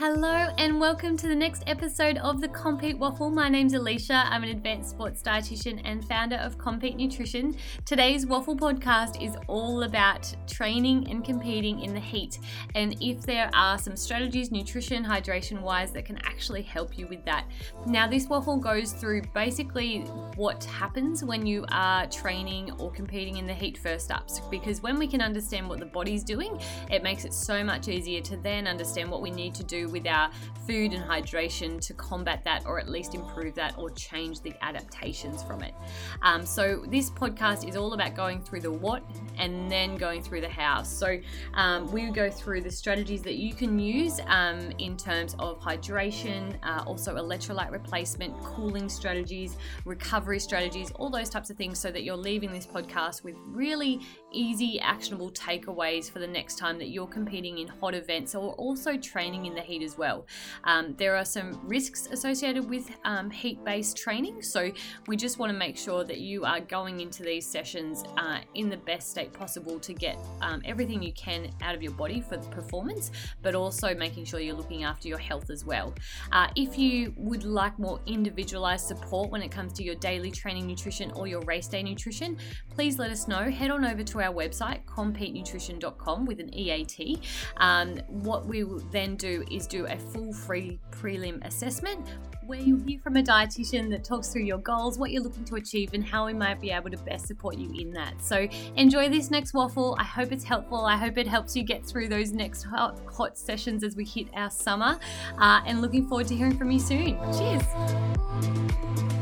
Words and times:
Hello 0.00 0.48
and 0.56 0.80
welcome 0.80 1.14
to 1.18 1.28
the 1.28 1.34
next 1.34 1.62
episode 1.66 2.16
of 2.16 2.40
the 2.40 2.48
Compeat 2.48 2.96
Waffle. 2.96 3.30
My 3.30 3.50
name's 3.50 3.74
Alicia. 3.74 4.24
I'm 4.30 4.42
an 4.42 4.48
advanced 4.48 4.88
sports 4.88 5.20
dietitian 5.20 5.82
and 5.84 6.02
founder 6.08 6.36
of 6.36 6.56
Compeat 6.56 6.96
Nutrition. 6.96 7.54
Today's 7.84 8.24
Waffle 8.24 8.56
podcast 8.56 9.22
is 9.22 9.36
all 9.46 9.82
about 9.82 10.34
training 10.46 11.10
and 11.10 11.22
competing 11.22 11.80
in 11.80 11.92
the 11.92 12.00
heat 12.00 12.38
and 12.74 12.96
if 13.02 13.20
there 13.26 13.50
are 13.52 13.76
some 13.76 13.94
strategies, 13.94 14.50
nutrition, 14.50 15.04
hydration 15.04 15.60
wise, 15.60 15.92
that 15.92 16.06
can 16.06 16.16
actually 16.24 16.62
help 16.62 16.96
you 16.96 17.06
with 17.06 17.22
that. 17.26 17.44
Now, 17.84 18.08
this 18.08 18.26
waffle 18.26 18.56
goes 18.56 18.92
through 18.92 19.20
basically 19.34 19.98
what 20.36 20.64
happens 20.64 21.22
when 21.22 21.44
you 21.44 21.66
are 21.72 22.06
training 22.06 22.72
or 22.78 22.90
competing 22.90 23.36
in 23.36 23.46
the 23.46 23.52
heat 23.52 23.76
first 23.76 24.10
up 24.10 24.30
because 24.50 24.80
when 24.80 24.98
we 24.98 25.06
can 25.06 25.20
understand 25.20 25.68
what 25.68 25.78
the 25.78 25.84
body's 25.84 26.24
doing, 26.24 26.58
it 26.90 27.02
makes 27.02 27.26
it 27.26 27.34
so 27.34 27.62
much 27.62 27.88
easier 27.88 28.22
to 28.22 28.38
then 28.38 28.66
understand 28.66 29.10
what 29.10 29.20
we 29.20 29.30
need 29.30 29.54
to 29.54 29.62
do 29.62 29.89
with 29.90 30.06
our 30.06 30.30
food 30.66 30.92
and 30.92 31.02
hydration 31.02 31.80
to 31.80 31.94
combat 31.94 32.44
that 32.44 32.64
or 32.66 32.78
at 32.78 32.88
least 32.88 33.14
improve 33.14 33.54
that 33.54 33.76
or 33.76 33.90
change 33.90 34.40
the 34.40 34.52
adaptations 34.62 35.42
from 35.42 35.62
it. 35.62 35.74
Um, 36.22 36.46
so, 36.46 36.84
this 36.88 37.10
podcast 37.10 37.68
is 37.68 37.76
all 37.76 37.92
about 37.92 38.14
going 38.14 38.40
through 38.40 38.60
the 38.60 38.70
what 38.70 39.02
and 39.38 39.70
then 39.70 39.96
going 39.96 40.22
through 40.22 40.42
the 40.42 40.48
how. 40.48 40.82
So, 40.82 41.18
um, 41.54 41.90
we 41.90 42.10
go 42.10 42.30
through 42.30 42.60
the 42.62 42.70
strategies 42.70 43.22
that 43.22 43.34
you 43.34 43.54
can 43.54 43.78
use 43.78 44.20
um, 44.26 44.70
in 44.78 44.96
terms 44.96 45.34
of 45.38 45.60
hydration, 45.60 46.56
uh, 46.62 46.84
also 46.86 47.16
electrolyte 47.16 47.70
replacement, 47.70 48.38
cooling 48.42 48.88
strategies, 48.88 49.56
recovery 49.84 50.38
strategies, 50.38 50.90
all 50.92 51.10
those 51.10 51.28
types 51.28 51.50
of 51.50 51.56
things, 51.56 51.78
so 51.78 51.90
that 51.90 52.02
you're 52.02 52.16
leaving 52.16 52.52
this 52.52 52.66
podcast 52.66 53.24
with 53.24 53.36
really 53.46 54.00
easy, 54.32 54.80
actionable 54.80 55.30
takeaways 55.30 56.10
for 56.10 56.18
the 56.18 56.26
next 56.26 56.58
time 56.58 56.78
that 56.78 56.88
you're 56.88 57.06
competing 57.06 57.58
in 57.58 57.68
hot 57.68 57.94
events 57.94 58.34
or 58.34 58.52
also 58.54 58.96
training 58.96 59.46
in 59.46 59.54
the 59.54 59.60
heat 59.60 59.82
as 59.82 59.96
well. 59.98 60.26
Um, 60.64 60.94
there 60.96 61.16
are 61.16 61.24
some 61.24 61.60
risks 61.66 62.06
associated 62.06 62.68
with 62.68 62.90
um, 63.04 63.30
heat 63.30 63.64
based 63.64 63.96
training, 63.96 64.42
so 64.42 64.70
we 65.06 65.16
just 65.16 65.38
want 65.38 65.52
to 65.52 65.58
make 65.58 65.76
sure 65.76 66.04
that 66.04 66.18
you 66.18 66.44
are 66.44 66.60
going 66.60 67.00
into 67.00 67.22
these 67.22 67.46
sessions 67.46 68.04
uh, 68.16 68.38
in 68.54 68.68
the 68.68 68.76
best 68.76 69.10
state 69.10 69.32
possible 69.32 69.78
to 69.80 69.92
get 69.92 70.18
um, 70.40 70.62
everything 70.64 71.02
you 71.02 71.12
can 71.12 71.50
out 71.62 71.74
of 71.74 71.82
your 71.82 71.92
body 71.92 72.20
for 72.20 72.36
the 72.36 72.48
performance, 72.48 73.10
but 73.42 73.54
also 73.54 73.94
making 73.94 74.24
sure 74.24 74.40
you're 74.40 74.56
looking 74.56 74.84
after 74.84 75.08
your 75.08 75.18
health 75.18 75.50
as 75.50 75.64
well. 75.64 75.94
Uh, 76.32 76.48
if 76.56 76.78
you 76.78 77.12
would 77.16 77.44
like 77.44 77.78
more 77.78 78.00
individualized 78.06 78.86
support 78.86 79.30
when 79.30 79.42
it 79.42 79.50
comes 79.50 79.72
to 79.72 79.82
your 79.82 79.94
daily 79.96 80.30
training 80.30 80.66
nutrition 80.66 81.10
or 81.12 81.26
your 81.26 81.40
race 81.42 81.68
day 81.68 81.82
nutrition, 81.82 82.36
please 82.70 82.98
let 82.98 83.10
us 83.10 83.28
know. 83.28 83.50
Head 83.50 83.70
on 83.70 83.84
over 83.84 84.02
to 84.02 84.19
our 84.22 84.34
website, 84.34 84.84
compeatnutrition.com 84.84 86.26
with 86.26 86.40
an 86.40 86.52
EAT. 86.54 87.20
Um, 87.58 87.98
what 88.08 88.46
we 88.46 88.64
will 88.64 88.82
then 88.90 89.16
do 89.16 89.44
is 89.50 89.66
do 89.66 89.86
a 89.86 89.96
full 89.96 90.32
free 90.32 90.78
prelim 90.90 91.44
assessment 91.46 92.06
where 92.50 92.58
you 92.58 92.76
hear 92.78 92.98
from 92.98 93.16
a 93.16 93.22
dietitian 93.22 93.88
that 93.90 94.02
talks 94.02 94.28
through 94.28 94.42
your 94.42 94.58
goals, 94.58 94.98
what 94.98 95.12
you're 95.12 95.22
looking 95.22 95.44
to 95.44 95.54
achieve, 95.54 95.90
and 95.94 96.04
how 96.04 96.26
we 96.26 96.32
might 96.32 96.60
be 96.60 96.72
able 96.72 96.90
to 96.90 96.96
best 96.98 97.28
support 97.28 97.56
you 97.56 97.72
in 97.78 97.92
that. 97.92 98.20
So 98.20 98.48
enjoy 98.74 99.08
this 99.08 99.30
next 99.30 99.54
waffle. 99.54 99.96
I 100.00 100.04
hope 100.04 100.32
it's 100.32 100.42
helpful. 100.42 100.84
I 100.84 100.96
hope 100.96 101.16
it 101.16 101.28
helps 101.28 101.54
you 101.54 101.62
get 101.62 101.86
through 101.86 102.08
those 102.08 102.32
next 102.32 102.64
hot, 102.64 102.98
hot 103.08 103.38
sessions 103.38 103.84
as 103.84 103.94
we 103.94 104.04
hit 104.04 104.26
our 104.34 104.50
summer. 104.50 104.98
Uh, 105.38 105.60
and 105.64 105.80
looking 105.80 106.08
forward 106.08 106.26
to 106.26 106.34
hearing 106.34 106.58
from 106.58 106.72
you 106.72 106.80
soon. 106.80 107.16
Cheers. 107.38 109.19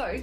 So 0.00 0.18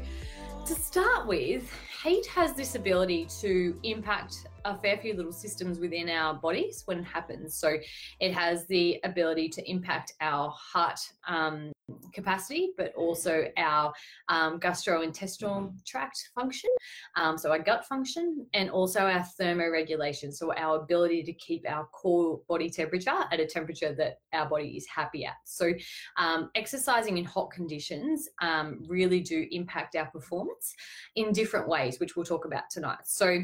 to 0.66 0.74
start 0.74 1.28
with, 1.28 1.72
heat 2.04 2.26
has 2.26 2.54
this 2.54 2.74
ability 2.74 3.28
to 3.42 3.80
impact 3.84 4.48
a 4.66 4.76
fair 4.76 4.98
few 4.98 5.14
little 5.14 5.32
systems 5.32 5.78
within 5.78 6.10
our 6.10 6.34
bodies 6.34 6.82
when 6.86 6.98
it 6.98 7.04
happens. 7.04 7.54
So 7.54 7.78
it 8.20 8.34
has 8.34 8.66
the 8.66 9.00
ability 9.04 9.50
to 9.50 9.70
impact 9.70 10.14
our 10.20 10.50
heart 10.50 11.00
um, 11.28 11.72
capacity, 12.14 12.72
but 12.78 12.94
also 12.96 13.46
our 13.58 13.94
um, 14.30 14.60
gastrointestinal 14.60 15.74
tract 15.86 16.30
function, 16.36 16.70
um, 17.16 17.38
so 17.38 17.52
our 17.52 17.60
gut 17.60 17.86
function, 17.86 18.46
and 18.54 18.70
also 18.70 19.02
our 19.02 19.26
thermoregulation, 19.40 20.34
so 20.34 20.54
our 20.56 20.82
ability 20.82 21.24
to 21.24 21.34
keep 21.34 21.64
our 21.70 21.86
core 21.88 22.40
body 22.48 22.70
temperature 22.70 23.12
at 23.32 23.40
a 23.40 23.46
temperature 23.46 23.94
that 23.94 24.20
our 24.34 24.48
body 24.50 24.76
is 24.78 24.86
happy 24.88 25.26
at. 25.26 25.36
So 25.46 25.72
um, 26.18 26.50
exercising 26.56 27.18
in 27.18 27.26
hot 27.26 27.52
conditions 27.52 28.28
um, 28.42 28.84
really 28.88 29.22
do 29.22 29.48
impact 29.52 29.96
our 29.96 30.08
performance 30.08 30.74
in 31.16 31.32
different 31.32 31.68
ways, 31.68 32.00
which 32.00 32.16
we'll 32.16 32.26
talk 32.26 32.46
about 32.46 32.70
tonight. 32.70 33.00
So 33.06 33.44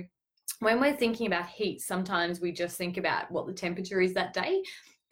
when 0.60 0.80
we're 0.80 0.96
thinking 0.96 1.28
about 1.28 1.48
heat, 1.48 1.82
sometimes 1.82 2.40
we 2.40 2.52
just 2.52 2.78
think 2.78 2.98
about 2.98 3.32
what 3.32 3.48
the 3.48 3.54
temperature 3.54 4.02
is 4.02 4.14
that 4.14 4.34
day. 4.34 4.62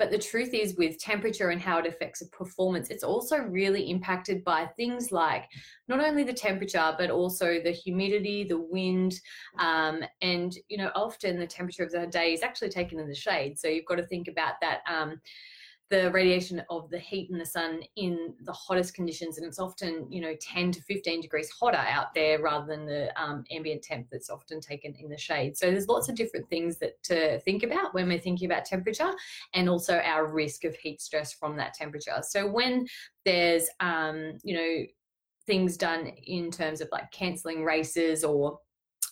But 0.02 0.10
the 0.10 0.18
truth 0.18 0.56
is, 0.56 0.76
with 0.78 0.98
temperature 0.98 1.52
and 1.52 1.62
how 1.62 1.78
it 1.78 1.86
affects 1.86 2.24
a 2.24 2.28
performance, 2.30 2.90
it's 2.90 3.04
also 3.04 3.38
really 3.38 3.92
impacted 3.92 4.44
by 4.44 4.66
things 4.76 5.12
like 5.12 5.46
not 5.88 6.04
only 6.04 6.24
the 6.24 6.34
temperature, 6.34 6.96
but 6.98 7.12
also 7.12 7.62
the 7.64 7.70
humidity, 7.70 8.44
the 8.44 8.58
wind, 8.58 9.14
um, 9.60 10.02
and 10.24 10.58
you 10.70 10.78
know, 10.78 10.90
often 10.96 11.38
the 11.38 11.46
temperature 11.46 11.84
of 11.84 11.92
the 11.92 12.08
day 12.08 12.34
is 12.34 12.42
actually 12.42 12.70
taken 12.70 13.00
in 13.00 13.08
the 13.08 13.14
shade. 13.14 13.60
So 13.60 13.68
you've 13.68 13.86
got 13.86 13.98
to 13.98 14.08
think 14.08 14.28
about 14.28 14.56
that. 14.62 14.80
Um, 14.92 15.22
the 15.92 16.10
radiation 16.12 16.64
of 16.70 16.90
the 16.90 16.98
heat 16.98 17.30
and 17.30 17.40
the 17.40 17.46
sun 17.46 17.82
in 17.98 18.34
the 18.46 18.54
hottest 18.54 18.94
conditions 18.94 19.38
and 19.38 19.46
it's 19.46 19.60
often 19.60 20.08
you 20.10 20.22
know 20.22 20.34
10 20.40 20.72
to 20.72 20.82
15 20.82 21.22
degrees 21.22 21.52
hotter 21.52 21.78
out 21.78 22.14
there 22.16 22.42
rather 22.42 22.66
than 22.66 22.86
the 22.86 23.12
um, 23.22 23.44
ambient 23.52 23.84
temp 23.84 24.08
that's 24.10 24.30
often 24.30 24.62
taken 24.62 24.96
in 24.98 25.10
the 25.10 25.18
shade. 25.18 25.58
So 25.58 25.70
there's 25.70 25.90
lots 25.90 26.08
of 26.08 26.16
different 26.16 26.50
things 26.50 26.80
that 26.80 27.04
to 27.04 27.40
think 27.42 27.64
about 27.64 27.94
when 27.94 28.08
we're 28.08 28.20
thinking 28.20 28.50
about 28.50 28.64
temperature 28.66 29.12
and 29.54 29.70
also 29.70 29.98
our 30.00 30.28
risk 30.28 30.64
of 30.64 30.76
heat 30.76 31.02
stress 31.02 31.34
from 31.34 31.58
that 31.58 31.74
temperature. 31.74 32.22
So 32.24 32.48
when 32.50 32.88
there's 33.26 33.68
um, 33.82 34.38
you 34.44 34.56
know 34.56 34.86
things 35.46 35.76
done 35.76 36.08
in 36.26 36.52
terms 36.52 36.80
of 36.80 36.88
like 36.92 37.12
cancelling 37.12 37.66
races 37.66 38.24
or 38.24 38.60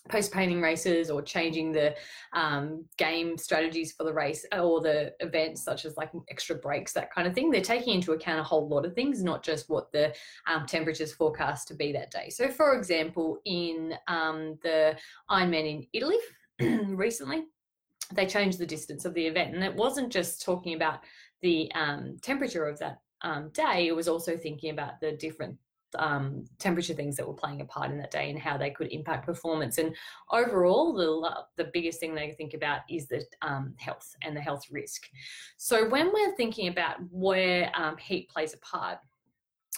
postponing 0.08 0.62
races 0.62 1.10
or 1.10 1.22
changing 1.22 1.72
the 1.72 1.96
um, 2.34 2.86
game 2.98 3.38
strategies 3.38 3.92
for 3.92 4.04
the 4.04 4.14
race 4.14 4.46
or 4.54 4.82
the 4.82 5.14
events 5.20 5.64
such 5.64 5.86
as 5.86 5.98
like 5.98 6.12
extra 6.30 6.56
breaks 6.56 6.94
that 6.94 7.14
kind 7.14 7.28
of 7.28 7.34
thing. 7.34 7.52
They're 7.52 7.62
taking 7.62 7.96
into 7.96 8.14
account 8.14 8.40
a 8.40 8.44
whole 8.44 8.68
lot 8.68 8.86
of 8.86 8.94
things 8.94 9.24
not 9.24 9.44
just 9.44 9.70
what 9.70 9.92
the 9.92 10.14
um, 10.48 10.66
temperatures 10.66 11.14
forecast 11.14 11.68
to 11.70 11.76
be 11.76 11.92
that 11.92 12.12
day. 12.12 12.30
So 12.30 12.50
for 12.50 12.76
example 12.76 13.40
in 13.46 13.94
um, 14.08 14.58
the 14.64 14.98
ironman 15.30 15.70
in 15.70 15.88
italy 15.94 16.18
recently 16.60 17.44
they 18.14 18.26
changed 18.26 18.58
the 18.58 18.66
distance 18.66 19.06
of 19.06 19.14
the 19.14 19.26
event. 19.26 19.54
And 19.54 19.64
it 19.64 19.76
wasn't 19.76 20.12
just 20.12 20.44
talking 20.44 20.74
about 20.74 21.02
the 21.42 21.72
um, 21.74 22.18
temperature 22.22 22.68
of 22.68 22.80
that 22.80 23.00
um, 23.22 23.50
day 23.50 23.88
it 23.88 23.96
was 23.96 24.08
also 24.08 24.38
thinking 24.38 24.72
about 24.72 25.00
the 25.02 25.12
different 25.12 25.58
um, 25.97 26.45
temperature 26.59 26.94
things 26.94 27.16
that 27.17 27.27
were 27.27 27.33
playing 27.33 27.61
a 27.61 27.66
part 27.66 27.91
in 27.91 27.97
that 27.97 28.11
day 28.11 28.29
and 28.29 28.39
how 28.39 28.57
they 28.57 28.69
could 28.69 28.91
impact 28.91 29.25
performance. 29.25 29.77
And 29.77 29.95
overall, 30.31 30.94
the 30.94 31.63
the 31.63 31.69
biggest 31.73 32.00
thing 32.00 32.16
they 32.16 32.31
think 32.31 32.53
about 32.53 32.81
is 32.89 33.07
the 33.07 33.25
um, 33.41 33.73
health 33.77 34.16
and 34.23 34.35
the 34.35 34.41
health 34.41 34.66
risk. 34.72 35.07
So 35.57 35.88
when 35.89 36.13
we're 36.13 36.35
thinking 36.35 36.67
about 36.67 36.97
where 37.11 37.72
um, 37.75 37.97
heat 37.97 38.29
plays 38.29 38.53
a 38.53 38.57
part. 38.57 39.00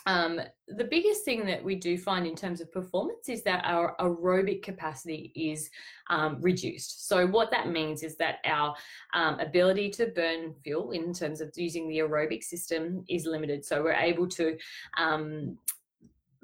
Um, 0.07 0.41
the 0.67 0.85
biggest 0.85 1.23
thing 1.25 1.45
that 1.45 1.63
we 1.63 1.75
do 1.75 1.95
find 1.95 2.25
in 2.25 2.35
terms 2.35 2.59
of 2.59 2.72
performance 2.72 3.29
is 3.29 3.43
that 3.43 3.63
our 3.66 3.95
aerobic 3.99 4.63
capacity 4.63 5.31
is 5.35 5.69
um, 6.09 6.41
reduced. 6.41 7.07
So, 7.07 7.28
what 7.28 7.51
that 7.51 7.69
means 7.69 8.01
is 8.01 8.17
that 8.17 8.38
our 8.45 8.73
um, 9.13 9.39
ability 9.39 9.91
to 9.91 10.07
burn 10.07 10.55
fuel 10.64 10.91
in 10.91 11.14
terms 11.14 11.40
of 11.40 11.52
using 11.55 11.87
the 11.87 11.99
aerobic 11.99 12.43
system 12.43 13.05
is 13.09 13.28
limited. 13.28 13.64
So, 13.64 13.84
we're 13.84 13.93
able 13.93 14.28
to 14.29 14.57
um, 14.97 15.57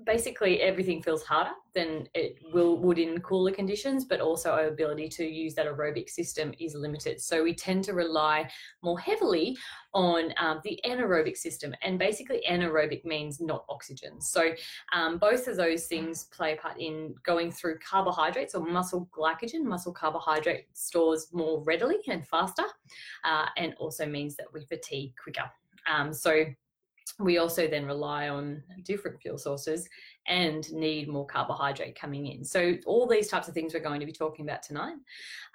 basically 0.05 0.61
everything 0.61 1.01
feels 1.01 1.23
harder 1.23 1.51
than 1.73 2.07
it 2.13 2.37
will 2.53 2.77
would 2.77 2.99
in 2.99 3.19
cooler 3.21 3.51
conditions 3.51 4.05
but 4.05 4.21
also 4.21 4.51
our 4.51 4.67
ability 4.67 5.09
to 5.09 5.25
use 5.25 5.55
that 5.55 5.65
aerobic 5.65 6.09
system 6.09 6.53
is 6.59 6.75
limited. 6.75 7.19
So 7.19 7.43
we 7.43 7.53
tend 7.53 7.83
to 7.85 7.93
rely 7.93 8.49
more 8.83 8.99
heavily 8.99 9.57
on 9.93 10.33
um, 10.37 10.61
the 10.63 10.79
anaerobic 10.85 11.35
system 11.35 11.73
and 11.81 11.97
basically 11.97 12.43
anaerobic 12.47 13.05
means 13.05 13.41
not 13.41 13.65
oxygen. 13.69 14.21
So 14.21 14.51
um, 14.93 15.17
both 15.17 15.47
of 15.47 15.57
those 15.57 15.87
things 15.87 16.25
play 16.25 16.53
a 16.53 16.57
part 16.57 16.79
in 16.79 17.15
going 17.23 17.51
through 17.51 17.79
carbohydrates 17.79 18.53
or 18.53 18.63
muscle 18.63 19.09
glycogen. 19.17 19.63
Muscle 19.63 19.93
carbohydrate 19.93 20.65
stores 20.73 21.27
more 21.33 21.63
readily 21.63 21.97
and 22.07 22.25
faster 22.27 22.65
uh, 23.23 23.45
and 23.57 23.73
also 23.79 24.05
means 24.05 24.35
that 24.35 24.47
we 24.53 24.63
fatigue 24.65 25.13
quicker. 25.21 25.49
Um, 25.91 26.13
so 26.13 26.45
we 27.19 27.37
also 27.37 27.67
then 27.67 27.85
rely 27.85 28.29
on 28.29 28.63
different 28.83 29.21
fuel 29.21 29.37
sources 29.37 29.87
and 30.27 30.71
need 30.71 31.07
more 31.07 31.25
carbohydrate 31.25 31.99
coming 31.99 32.27
in. 32.27 32.43
So, 32.43 32.75
all 32.85 33.07
these 33.07 33.27
types 33.27 33.47
of 33.47 33.53
things 33.53 33.73
we're 33.73 33.79
going 33.79 33.99
to 33.99 34.05
be 34.05 34.11
talking 34.11 34.45
about 34.45 34.63
tonight. 34.63 34.95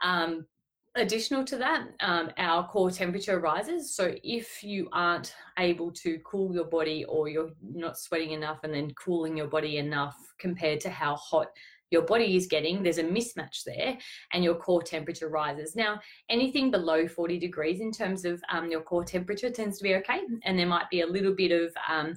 Um, 0.03 0.47
additional 0.95 1.45
to 1.45 1.57
that, 1.57 1.89
um, 2.01 2.31
our 2.37 2.69
core 2.69 2.91
temperature 2.91 3.41
rises. 3.41 3.95
So 3.95 4.15
if 4.23 4.63
you 4.63 4.89
aren't 4.93 5.35
able 5.59 5.91
to 5.93 6.19
cool 6.25 6.55
your 6.55 6.67
body 6.67 7.05
or 7.07 7.29
you're 7.29 7.51
not 7.63 7.99
sweating 7.99 8.33
enough 8.33 8.61
and 8.63 8.75
then 8.75 8.93
cooling 8.95 9.37
your 9.37 9.47
body 9.47 9.79
enough 9.79 10.17
compared 10.39 10.81
to 10.81 10.91
how 10.91 11.17
hot 11.17 11.49
your 11.93 12.03
body 12.03 12.37
is 12.37 12.47
getting, 12.47 12.83
there's 12.83 12.99
a 12.99 13.05
mismatch 13.05 13.65
there, 13.65 13.97
and 14.33 14.43
your 14.43 14.55
core 14.55 14.83
temperature 14.83 15.29
rises. 15.29 15.77
Now, 15.77 16.01
anything 16.29 16.71
below 16.71 17.07
40 17.07 17.39
degrees 17.39 17.81
in 17.81 17.93
terms 17.93 18.25
of 18.25 18.43
um, 18.51 18.71
your 18.71 18.81
core 18.81 19.05
temperature 19.05 19.51
tends 19.51 19.79
to 19.79 19.85
be 19.85 19.95
okay, 19.97 20.21
and 20.45 20.59
there 20.59 20.67
might 20.67 20.91
be 20.91 21.03
a 21.03 21.07
little 21.07 21.35
bit 21.35 21.53
of 21.53 21.73
um, 21.89 22.17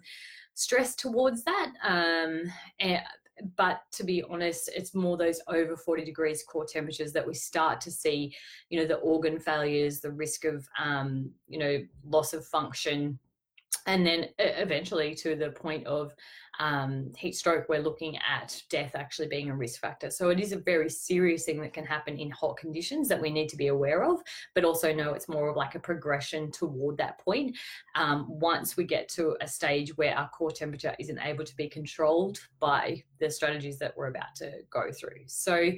stress 0.54 0.96
towards 0.96 1.44
that. 1.44 1.72
Um, 1.84 2.44
and, 2.80 3.02
but 3.58 3.82
to 3.92 4.06
be 4.06 4.24
honest, 4.30 4.70
it's 4.74 4.96
more 4.96 5.18
those 5.18 5.42
over 5.48 5.76
40 5.76 6.06
degrees 6.06 6.44
core 6.44 6.66
temperatures 6.66 7.12
that 7.12 7.28
we 7.28 7.34
start 7.34 7.82
to 7.82 7.92
see, 7.92 8.34
you 8.70 8.80
know, 8.80 8.88
the 8.88 8.96
organ 8.96 9.40
failures, 9.40 10.00
the 10.00 10.12
risk 10.12 10.46
of, 10.46 10.66
um, 10.82 11.30
you 11.48 11.60
know, 11.60 11.80
loss 12.06 12.34
of 12.34 12.46
function, 12.46 13.20
and 13.86 14.06
then 14.06 14.28
eventually 14.40 15.14
to 15.16 15.36
the 15.36 15.52
point 15.52 15.86
of 15.86 16.14
um, 16.60 17.12
heat 17.18 17.36
stroke, 17.36 17.68
we're 17.68 17.82
looking 17.82 18.18
at 18.18 18.62
death 18.70 18.92
actually 18.96 19.28
being 19.28 19.50
a 19.50 19.56
risk 19.56 19.80
factor. 19.80 20.10
So 20.10 20.30
it 20.30 20.40
is 20.40 20.54
a 20.54 20.58
very 20.58 20.90
serious 20.90 21.44
thing 21.46 21.62
that 21.62 21.74
can 21.74 21.86
happen 21.86 22.18
in 22.18 22.32
hot 22.32 22.58
conditions 22.58 23.08
that 23.10 23.22
we 23.22 23.30
need 23.30 23.50
to 23.50 23.58
be 23.58 23.68
aware 23.68 24.04
of, 24.04 24.22
but 24.54 24.64
also 24.64 24.94
know 24.94 25.14
it's 25.14 25.30
more 25.30 25.50
of 25.50 25.56
like 25.56 25.76
a 25.76 25.80
progression 25.80 26.52
toward 26.52 26.98
that 26.98 27.20
point. 27.20 27.58
Um, 27.96 28.26
once 28.28 28.78
we 28.78 28.86
get 28.86 29.10
to 29.10 29.36
a 29.42 29.48
stage 29.48 29.96
where 29.98 30.18
our 30.18 30.30
core 30.30 30.52
temperature 30.52 30.96
isn't 31.00 31.20
able 31.20 31.46
to 31.46 31.56
be 31.56 31.68
controlled 31.68 32.40
by 32.60 33.04
the 33.20 33.30
strategies 33.30 33.78
that 33.80 33.96
we're 33.98 34.08
about 34.08 34.36
to 34.38 34.52
go 34.72 34.92
through. 34.92 35.24
So 35.28 35.72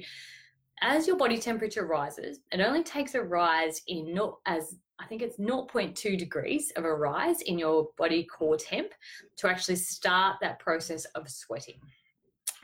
as 0.80 1.06
your 1.06 1.16
body 1.16 1.38
temperature 1.38 1.86
rises, 1.86 2.40
it 2.52 2.60
only 2.60 2.84
takes 2.84 3.14
a 3.14 3.22
rise 3.22 3.82
in 3.88 4.14
not 4.14 4.38
as 4.46 4.76
I 5.00 5.06
think 5.06 5.22
it's 5.22 5.38
0.2 5.38 6.18
degrees 6.18 6.72
of 6.76 6.84
a 6.84 6.94
rise 6.94 7.42
in 7.42 7.58
your 7.58 7.88
body 7.96 8.24
core 8.24 8.56
temp 8.56 8.92
to 9.36 9.48
actually 9.48 9.76
start 9.76 10.36
that 10.40 10.58
process 10.58 11.04
of 11.14 11.28
sweating. 11.28 11.80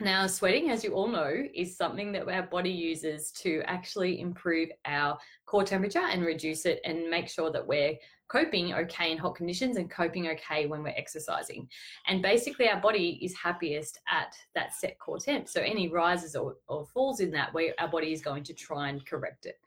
Now, 0.01 0.27
sweating, 0.27 0.71
as 0.71 0.83
you 0.83 0.91
all 0.91 1.07
know, 1.07 1.33
is 1.53 1.77
something 1.77 2.11
that 2.11 2.27
our 2.27 2.43
body 2.43 2.69
uses 2.69 3.31
to 3.43 3.61
actually 3.65 4.19
improve 4.19 4.67
our 4.85 5.17
core 5.45 5.63
temperature 5.63 6.03
and 6.03 6.25
reduce 6.25 6.65
it 6.65 6.81
and 6.83 7.09
make 7.09 7.29
sure 7.29 7.49
that 7.51 7.65
we're 7.65 7.95
coping 8.27 8.73
okay 8.73 9.13
in 9.13 9.17
hot 9.17 9.35
conditions 9.35 9.77
and 9.77 9.89
coping 9.89 10.27
okay 10.29 10.65
when 10.65 10.83
we're 10.83 10.93
exercising. 10.97 11.69
And 12.07 12.21
basically, 12.21 12.67
our 12.67 12.81
body 12.81 13.19
is 13.21 13.33
happiest 13.37 13.99
at 14.11 14.35
that 14.53 14.73
set 14.73 14.99
core 14.99 15.19
temp. 15.19 15.47
So, 15.47 15.61
any 15.61 15.87
rises 15.87 16.35
or, 16.35 16.57
or 16.67 16.85
falls 16.87 17.21
in 17.21 17.31
that, 17.31 17.53
way, 17.53 17.71
our 17.79 17.87
body 17.87 18.11
is 18.11 18.21
going 18.21 18.43
to 18.45 18.53
try 18.53 18.89
and 18.89 19.05
correct 19.05 19.45
it. 19.45 19.59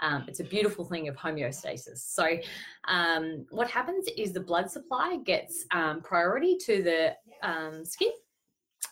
Um, 0.00 0.24
it's 0.28 0.40
a 0.40 0.44
beautiful 0.44 0.84
thing 0.84 1.08
of 1.08 1.16
homeostasis. 1.16 1.98
So, 1.98 2.36
um, 2.88 3.46
what 3.50 3.70
happens 3.70 4.08
is 4.16 4.32
the 4.32 4.40
blood 4.40 4.70
supply 4.70 5.18
gets 5.24 5.64
um, 5.72 6.02
priority 6.02 6.56
to 6.66 6.82
the 6.82 7.14
um, 7.42 7.84
skin. 7.84 8.10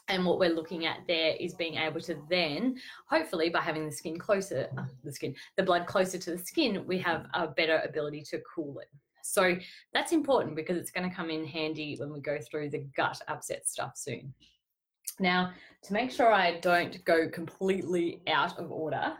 And 0.08 0.24
what 0.26 0.38
we're 0.38 0.54
looking 0.54 0.84
at 0.84 0.98
there 1.06 1.34
is 1.40 1.54
being 1.54 1.76
able 1.76 2.00
to 2.02 2.16
then, 2.28 2.76
hopefully, 3.08 3.48
by 3.48 3.60
having 3.60 3.86
the 3.86 3.92
skin 3.92 4.18
closer, 4.18 4.68
uh, 4.76 4.84
the 5.02 5.12
skin, 5.12 5.34
the 5.56 5.62
blood 5.62 5.86
closer 5.86 6.18
to 6.18 6.32
the 6.32 6.38
skin, 6.38 6.84
we 6.86 6.98
have 6.98 7.26
a 7.34 7.48
better 7.48 7.80
ability 7.84 8.22
to 8.30 8.40
cool 8.54 8.78
it. 8.80 8.88
So 9.22 9.56
that's 9.94 10.12
important 10.12 10.56
because 10.56 10.76
it's 10.76 10.90
going 10.90 11.08
to 11.08 11.14
come 11.14 11.30
in 11.30 11.46
handy 11.46 11.96
when 11.98 12.12
we 12.12 12.20
go 12.20 12.38
through 12.38 12.70
the 12.70 12.86
gut 12.94 13.20
upset 13.28 13.66
stuff 13.66 13.92
soon. 13.96 14.34
Now, 15.18 15.52
to 15.84 15.92
make 15.92 16.10
sure 16.10 16.30
I 16.32 16.60
don't 16.60 17.02
go 17.04 17.28
completely 17.28 18.22
out 18.26 18.58
of 18.58 18.70
order, 18.70 19.14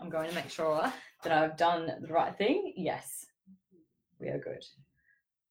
I'm 0.00 0.10
going 0.10 0.28
to 0.28 0.34
make 0.34 0.50
sure 0.50 0.92
that 1.22 1.32
I've 1.32 1.56
done 1.56 1.90
the 2.00 2.12
right 2.12 2.36
thing. 2.36 2.72
Yes, 2.76 3.26
we 4.20 4.28
are 4.28 4.38
good. 4.38 4.64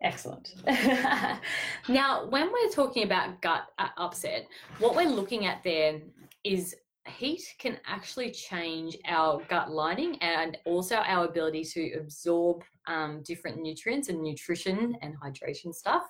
Excellent. 0.01 0.53
now, 1.89 2.27
when 2.29 2.51
we're 2.51 2.69
talking 2.69 3.03
about 3.03 3.41
gut 3.41 3.63
upset, 3.97 4.47
what 4.79 4.95
we're 4.95 5.09
looking 5.09 5.45
at 5.47 5.63
there 5.63 5.99
is 6.43 6.75
heat 7.07 7.41
can 7.57 7.77
actually 7.85 8.31
change 8.31 8.97
our 9.07 9.41
gut 9.49 9.71
lining 9.71 10.17
and 10.17 10.57
also 10.65 10.97
our 10.97 11.25
ability 11.25 11.63
to 11.63 11.93
absorb 11.93 12.63
um, 12.87 13.21
different 13.23 13.61
nutrients 13.61 14.09
and 14.09 14.21
nutrition 14.21 14.95
and 15.01 15.15
hydration 15.19 15.73
stuff 15.73 16.03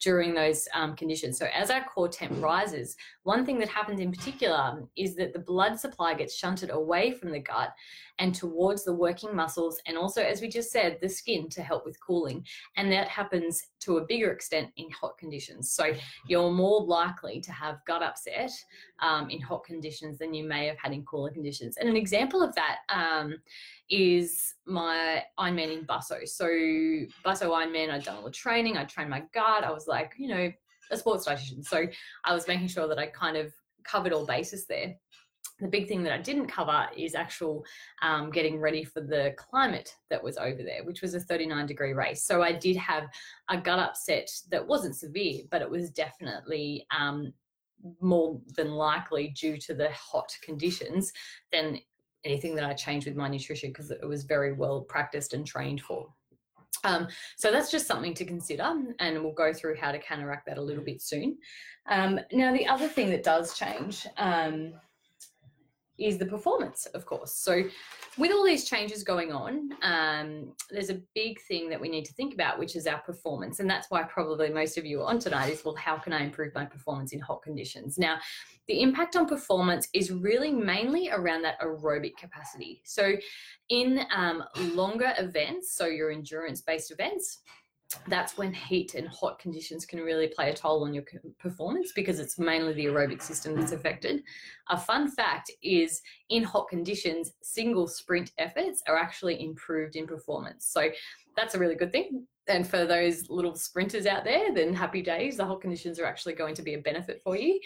during 0.00 0.34
those 0.34 0.68
um, 0.74 0.94
conditions. 0.94 1.38
So, 1.38 1.46
as 1.52 1.70
our 1.70 1.84
core 1.84 2.08
temp 2.08 2.40
rises, 2.42 2.96
one 3.24 3.44
thing 3.44 3.58
that 3.58 3.68
happens 3.68 4.00
in 4.00 4.12
particular 4.12 4.82
is 4.96 5.16
that 5.16 5.32
the 5.32 5.40
blood 5.40 5.78
supply 5.78 6.14
gets 6.14 6.36
shunted 6.36 6.70
away 6.70 7.12
from 7.12 7.32
the 7.32 7.40
gut 7.40 7.72
and 8.20 8.34
towards 8.34 8.84
the 8.84 8.94
working 8.94 9.34
muscles, 9.34 9.80
and 9.86 9.98
also, 9.98 10.22
as 10.22 10.40
we 10.40 10.48
just 10.48 10.70
said, 10.70 10.98
the 11.02 11.08
skin 11.08 11.48
to 11.48 11.62
help 11.62 11.84
with 11.84 11.98
cooling. 12.00 12.44
And 12.76 12.92
that 12.92 13.08
happens 13.08 13.60
to 13.80 13.96
a 13.96 14.06
bigger 14.06 14.30
extent 14.30 14.68
in 14.76 14.88
hot 14.90 15.18
conditions. 15.18 15.72
So, 15.72 15.92
you're 16.28 16.52
more 16.52 16.82
likely 16.82 17.40
to 17.40 17.52
have 17.52 17.78
gut 17.86 18.02
upset 18.02 18.52
um, 19.02 19.28
in 19.30 19.40
hot 19.40 19.64
conditions 19.64 20.18
than 20.18 20.34
you 20.34 20.44
may 20.44 20.66
have 20.66 20.78
had 20.78 20.92
in 20.92 21.04
cooler 21.04 21.30
conditions. 21.30 21.76
And 21.76 21.88
an 21.88 21.96
example 21.96 22.42
of 22.42 22.54
that 22.54 22.78
um, 22.88 23.36
is 23.88 24.54
my 24.66 25.24
Ironman 25.38 25.78
in 25.78 25.86
Busso. 25.86 26.26
So 26.28 26.46
Busso 26.46 27.50
Ironman, 27.50 27.90
I'd 27.90 28.04
done 28.04 28.16
all 28.16 28.24
the 28.24 28.30
training, 28.30 28.76
I 28.76 28.84
trained 28.84 29.10
my 29.10 29.22
gut. 29.34 29.64
I 29.64 29.70
was 29.70 29.86
like, 29.86 30.12
you 30.18 30.28
know, 30.28 30.52
a 30.90 30.96
sports 30.96 31.26
dietitian. 31.26 31.64
So 31.64 31.86
I 32.24 32.34
was 32.34 32.48
making 32.48 32.68
sure 32.68 32.88
that 32.88 32.98
I 32.98 33.06
kind 33.06 33.36
of 33.36 33.52
covered 33.84 34.12
all 34.12 34.26
bases 34.26 34.66
there. 34.66 34.94
The 35.60 35.68
big 35.68 35.88
thing 35.88 36.02
that 36.04 36.12
I 36.12 36.18
didn't 36.18 36.46
cover 36.46 36.88
is 36.96 37.14
actual 37.14 37.64
um, 38.02 38.30
getting 38.30 38.58
ready 38.58 38.84
for 38.84 39.00
the 39.00 39.34
climate 39.36 39.94
that 40.08 40.22
was 40.22 40.38
over 40.38 40.62
there, 40.62 40.84
which 40.84 41.02
was 41.02 41.14
a 41.14 41.20
39 41.20 41.66
degree 41.66 41.92
race. 41.92 42.24
So 42.24 42.42
I 42.42 42.52
did 42.52 42.76
have 42.76 43.08
a 43.48 43.58
gut 43.58 43.78
upset 43.78 44.30
that 44.50 44.66
wasn't 44.66 44.96
severe, 44.96 45.42
but 45.50 45.62
it 45.62 45.70
was 45.70 45.90
definitely 45.90 46.86
um, 46.96 47.32
more 48.00 48.40
than 48.56 48.72
likely 48.72 49.28
due 49.28 49.56
to 49.58 49.74
the 49.74 49.90
hot 49.90 50.32
conditions 50.42 51.12
than 51.52 51.78
anything 52.24 52.54
that 52.54 52.64
I 52.64 52.74
changed 52.74 53.06
with 53.06 53.16
my 53.16 53.28
nutrition 53.28 53.70
because 53.70 53.90
it 53.90 54.06
was 54.06 54.24
very 54.24 54.52
well 54.52 54.82
practiced 54.82 55.34
and 55.34 55.46
trained 55.46 55.80
for. 55.80 56.08
Um, 56.84 57.08
so 57.36 57.50
that's 57.50 57.70
just 57.70 57.86
something 57.86 58.14
to 58.14 58.24
consider, 58.24 58.72
and 59.00 59.22
we'll 59.22 59.32
go 59.32 59.52
through 59.52 59.76
how 59.76 59.92
to 59.92 59.98
counteract 59.98 60.46
that 60.46 60.58
a 60.58 60.62
little 60.62 60.84
bit 60.84 61.02
soon. 61.02 61.36
Um, 61.86 62.20
now, 62.32 62.52
the 62.52 62.66
other 62.66 62.88
thing 62.88 63.10
that 63.10 63.22
does 63.22 63.58
change 63.58 64.06
um, 64.16 64.72
is 66.00 66.18
the 66.18 66.26
performance, 66.26 66.86
of 66.86 67.04
course. 67.06 67.34
So, 67.34 67.62
with 68.18 68.32
all 68.32 68.44
these 68.44 68.64
changes 68.64 69.04
going 69.04 69.32
on, 69.32 69.70
um, 69.82 70.52
there's 70.70 70.90
a 70.90 71.00
big 71.14 71.40
thing 71.42 71.68
that 71.70 71.80
we 71.80 71.88
need 71.88 72.04
to 72.06 72.12
think 72.14 72.34
about, 72.34 72.58
which 72.58 72.74
is 72.74 72.86
our 72.86 73.00
performance. 73.00 73.60
And 73.60 73.70
that's 73.70 73.90
why 73.90 74.02
probably 74.02 74.50
most 74.50 74.76
of 74.78 74.84
you 74.84 75.02
are 75.02 75.06
on 75.06 75.18
tonight 75.18 75.50
is 75.50 75.64
well, 75.64 75.76
how 75.76 75.96
can 75.96 76.12
I 76.12 76.24
improve 76.24 76.54
my 76.54 76.64
performance 76.64 77.12
in 77.12 77.20
hot 77.20 77.42
conditions? 77.42 77.98
Now, 77.98 78.18
the 78.66 78.82
impact 78.82 79.16
on 79.16 79.26
performance 79.26 79.88
is 79.94 80.10
really 80.10 80.52
mainly 80.52 81.10
around 81.10 81.42
that 81.42 81.60
aerobic 81.60 82.16
capacity. 82.16 82.82
So, 82.84 83.14
in 83.68 84.00
um, 84.14 84.42
longer 84.74 85.12
events, 85.18 85.74
so 85.74 85.86
your 85.86 86.10
endurance 86.10 86.62
based 86.62 86.90
events, 86.90 87.38
that's 88.06 88.38
when 88.38 88.52
heat 88.52 88.94
and 88.94 89.08
hot 89.08 89.38
conditions 89.38 89.84
can 89.84 90.00
really 90.00 90.28
play 90.28 90.50
a 90.50 90.54
toll 90.54 90.84
on 90.84 90.94
your 90.94 91.04
performance 91.38 91.92
because 91.92 92.20
it's 92.20 92.38
mainly 92.38 92.72
the 92.72 92.86
aerobic 92.86 93.20
system 93.20 93.54
that's 93.54 93.72
affected. 93.72 94.22
A 94.68 94.78
fun 94.78 95.10
fact 95.10 95.50
is 95.62 96.00
in 96.28 96.44
hot 96.44 96.68
conditions, 96.68 97.32
single 97.42 97.88
sprint 97.88 98.30
efforts 98.38 98.82
are 98.86 98.96
actually 98.96 99.42
improved 99.42 99.96
in 99.96 100.06
performance. 100.06 100.66
So 100.66 100.88
that's 101.36 101.54
a 101.54 101.58
really 101.58 101.74
good 101.74 101.90
thing. 101.90 102.26
And 102.46 102.66
for 102.66 102.84
those 102.86 103.28
little 103.28 103.54
sprinters 103.54 104.06
out 104.06 104.24
there, 104.24 104.52
then 104.54 104.72
happy 104.72 105.02
days. 105.02 105.36
The 105.36 105.44
hot 105.44 105.60
conditions 105.60 105.98
are 105.98 106.06
actually 106.06 106.34
going 106.34 106.54
to 106.56 106.62
be 106.62 106.74
a 106.74 106.78
benefit 106.78 107.20
for 107.22 107.36
you. 107.36 107.60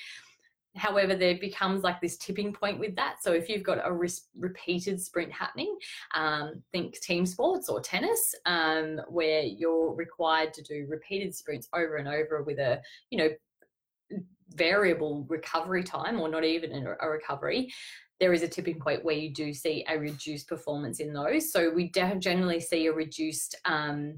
However, 0.76 1.14
there 1.14 1.38
becomes 1.38 1.82
like 1.82 2.00
this 2.00 2.16
tipping 2.16 2.52
point 2.52 2.80
with 2.80 2.96
that. 2.96 3.16
So 3.22 3.32
if 3.32 3.48
you've 3.48 3.62
got 3.62 3.78
a 3.84 3.92
re- 3.92 4.08
repeated 4.36 5.00
sprint 5.00 5.32
happening, 5.32 5.76
um, 6.14 6.62
think 6.72 6.98
team 7.00 7.26
sports 7.26 7.68
or 7.68 7.80
tennis, 7.80 8.34
um, 8.46 9.00
where 9.08 9.42
you're 9.42 9.94
required 9.94 10.52
to 10.54 10.62
do 10.62 10.86
repeated 10.88 11.34
sprints 11.34 11.68
over 11.74 11.96
and 11.96 12.08
over 12.08 12.42
with 12.42 12.58
a, 12.58 12.80
you 13.10 13.18
know, 13.18 13.28
variable 14.50 15.26
recovery 15.28 15.82
time 15.82 16.20
or 16.20 16.28
not 16.28 16.44
even 16.44 16.86
a 17.00 17.08
recovery, 17.08 17.72
there 18.20 18.32
is 18.32 18.42
a 18.42 18.48
tipping 18.48 18.78
point 18.80 19.04
where 19.04 19.16
you 19.16 19.32
do 19.32 19.52
see 19.52 19.84
a 19.88 19.98
reduced 19.98 20.48
performance 20.48 21.00
in 21.00 21.12
those. 21.12 21.52
So 21.52 21.70
we 21.70 21.90
generally 21.90 22.60
see 22.60 22.86
a 22.86 22.92
reduced 22.92 23.56
um, 23.64 24.14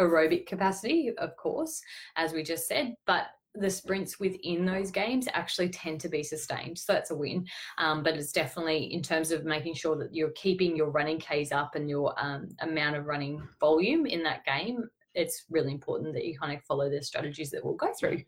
aerobic 0.00 0.46
capacity, 0.46 1.12
of 1.18 1.36
course, 1.36 1.80
as 2.16 2.32
we 2.32 2.42
just 2.42 2.66
said, 2.66 2.94
but 3.06 3.26
the 3.54 3.70
sprints 3.70 4.18
within 4.18 4.64
those 4.64 4.90
games 4.90 5.28
actually 5.34 5.68
tend 5.68 6.00
to 6.00 6.08
be 6.08 6.22
sustained. 6.22 6.78
So 6.78 6.92
that's 6.92 7.10
a 7.10 7.16
win. 7.16 7.46
Um, 7.78 8.02
but 8.02 8.14
it's 8.14 8.32
definitely 8.32 8.92
in 8.92 9.02
terms 9.02 9.30
of 9.30 9.44
making 9.44 9.74
sure 9.74 9.96
that 9.96 10.14
you're 10.14 10.30
keeping 10.30 10.76
your 10.76 10.90
running 10.90 11.20
Ks 11.20 11.52
up 11.52 11.74
and 11.74 11.88
your 11.88 12.14
um, 12.22 12.48
amount 12.60 12.96
of 12.96 13.06
running 13.06 13.42
volume 13.60 14.06
in 14.06 14.22
that 14.22 14.44
game. 14.44 14.84
It's 15.14 15.44
really 15.50 15.72
important 15.72 16.14
that 16.14 16.24
you 16.24 16.38
kind 16.38 16.56
of 16.56 16.64
follow 16.64 16.88
the 16.88 17.02
strategies 17.02 17.50
that 17.50 17.64
we'll 17.64 17.74
go 17.74 17.92
through. 17.98 18.22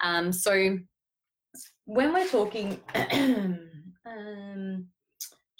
Um, 0.00 0.32
so 0.32 0.78
when 1.84 2.14
we're 2.14 2.28
talking, 2.28 2.80
um, 4.06 4.86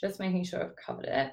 just 0.00 0.18
making 0.18 0.44
sure 0.44 0.64
I've 0.64 0.76
covered 0.76 1.06
it. 1.06 1.32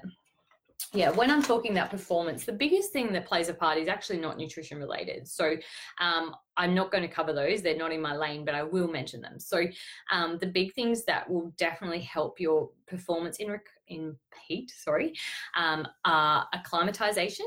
Yeah, 0.94 1.10
when 1.10 1.30
I'm 1.30 1.42
talking 1.42 1.72
about 1.72 1.90
performance, 1.90 2.44
the 2.44 2.52
biggest 2.52 2.92
thing 2.92 3.12
that 3.12 3.26
plays 3.26 3.48
a 3.48 3.54
part 3.54 3.78
is 3.78 3.88
actually 3.88 4.18
not 4.18 4.36
nutrition 4.36 4.78
related. 4.78 5.26
So 5.26 5.56
um, 5.98 6.34
I'm 6.58 6.74
not 6.74 6.92
going 6.92 7.02
to 7.02 7.08
cover 7.08 7.32
those; 7.32 7.62
they're 7.62 7.76
not 7.76 7.92
in 7.92 8.00
my 8.02 8.14
lane, 8.14 8.44
but 8.44 8.54
I 8.54 8.62
will 8.62 8.88
mention 8.88 9.22
them. 9.22 9.40
So 9.40 9.64
um, 10.10 10.36
the 10.38 10.46
big 10.46 10.74
things 10.74 11.04
that 11.04 11.28
will 11.28 11.52
definitely 11.56 12.00
help 12.00 12.38
your 12.38 12.68
performance 12.86 13.38
in 13.38 13.58
in 13.88 14.16
heat, 14.46 14.70
sorry, 14.76 15.14
um, 15.56 15.86
are 16.04 16.46
acclimatization 16.52 17.46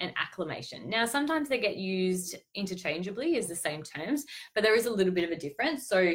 and 0.00 0.12
acclimation. 0.20 0.90
Now, 0.90 1.06
sometimes 1.06 1.48
they 1.48 1.58
get 1.58 1.76
used 1.76 2.36
interchangeably 2.54 3.36
as 3.36 3.46
the 3.46 3.56
same 3.56 3.82
terms, 3.82 4.24
but 4.54 4.62
there 4.62 4.76
is 4.76 4.86
a 4.86 4.90
little 4.90 5.12
bit 5.12 5.24
of 5.24 5.30
a 5.30 5.36
difference. 5.36 5.88
So 5.88 6.14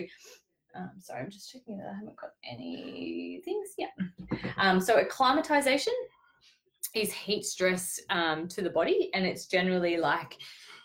um, 0.76 0.92
sorry, 1.00 1.24
I'm 1.24 1.32
just 1.32 1.52
checking 1.52 1.78
that 1.78 1.88
I 1.88 1.96
haven't 1.96 2.16
got 2.16 2.32
any 2.50 3.42
things. 3.44 3.70
Yeah. 3.78 3.88
Um, 4.58 4.80
so 4.80 4.98
acclimatization 5.00 5.94
is 6.94 7.14
heat 7.14 7.46
stress 7.46 8.00
um, 8.10 8.48
to 8.50 8.62
the 8.62 8.70
body, 8.70 9.10
and 9.14 9.26
it's 9.26 9.46
generally 9.46 9.98
like 9.98 10.38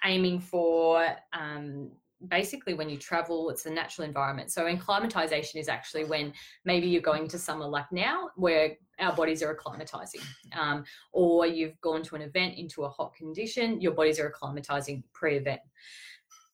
aiming 0.05 0.41
for 0.41 1.07
um, 1.33 1.91
basically 2.29 2.75
when 2.75 2.89
you 2.89 2.97
travel, 2.97 3.51
it's 3.51 3.67
a 3.67 3.71
natural 3.71 4.07
environment. 4.07 4.51
So 4.51 4.67
acclimatization 4.67 5.61
is 5.61 5.69
actually 5.69 6.05
when 6.05 6.33
maybe 6.65 6.87
you're 6.87 7.03
going 7.03 7.29
to 7.29 7.39
summer 7.39 7.67
like 7.67 7.91
now, 7.93 8.31
where 8.37 8.77
our 9.01 9.15
bodies 9.15 9.43
are 9.43 9.55
acclimatizing, 9.55 10.23
um, 10.59 10.85
or 11.13 11.47
you've 11.47 11.81
gone 11.81 12.03
to 12.05 12.17
an 12.17 12.23
event 12.23 12.57
into 12.57 12.85
a 12.85 12.89
hot 12.89 13.15
condition, 13.15 13.81
your 13.81 13.93
bodies 13.93 14.19
are 14.19 14.31
acclimatizing 14.31 15.03
pre-event 15.13 15.61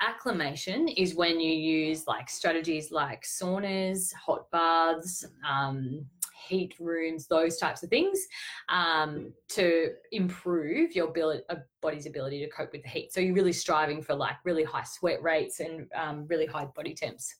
acclimation 0.00 0.88
is 0.88 1.14
when 1.14 1.38
you 1.40 1.52
use 1.52 2.06
like 2.06 2.28
strategies 2.30 2.90
like 2.90 3.22
saunas, 3.22 4.12
hot 4.14 4.50
baths, 4.50 5.24
um, 5.46 6.06
heat 6.48 6.74
rooms, 6.80 7.26
those 7.26 7.56
types 7.56 7.82
of 7.82 7.90
things, 7.90 8.26
um, 8.68 9.32
to 9.48 9.90
improve 10.12 10.94
your 10.94 11.08
ability, 11.08 11.42
uh, 11.50 11.56
body's 11.80 12.06
ability 12.06 12.40
to 12.40 12.50
cope 12.50 12.72
with 12.72 12.82
the 12.82 12.88
heat. 12.88 13.12
So 13.12 13.20
you're 13.20 13.34
really 13.34 13.52
striving 13.52 14.02
for 14.02 14.14
like 14.14 14.36
really 14.44 14.64
high 14.64 14.84
sweat 14.84 15.22
rates 15.22 15.60
and 15.60 15.88
um, 15.94 16.26
really 16.28 16.46
high 16.46 16.66
body 16.66 16.94
temps. 16.94 17.34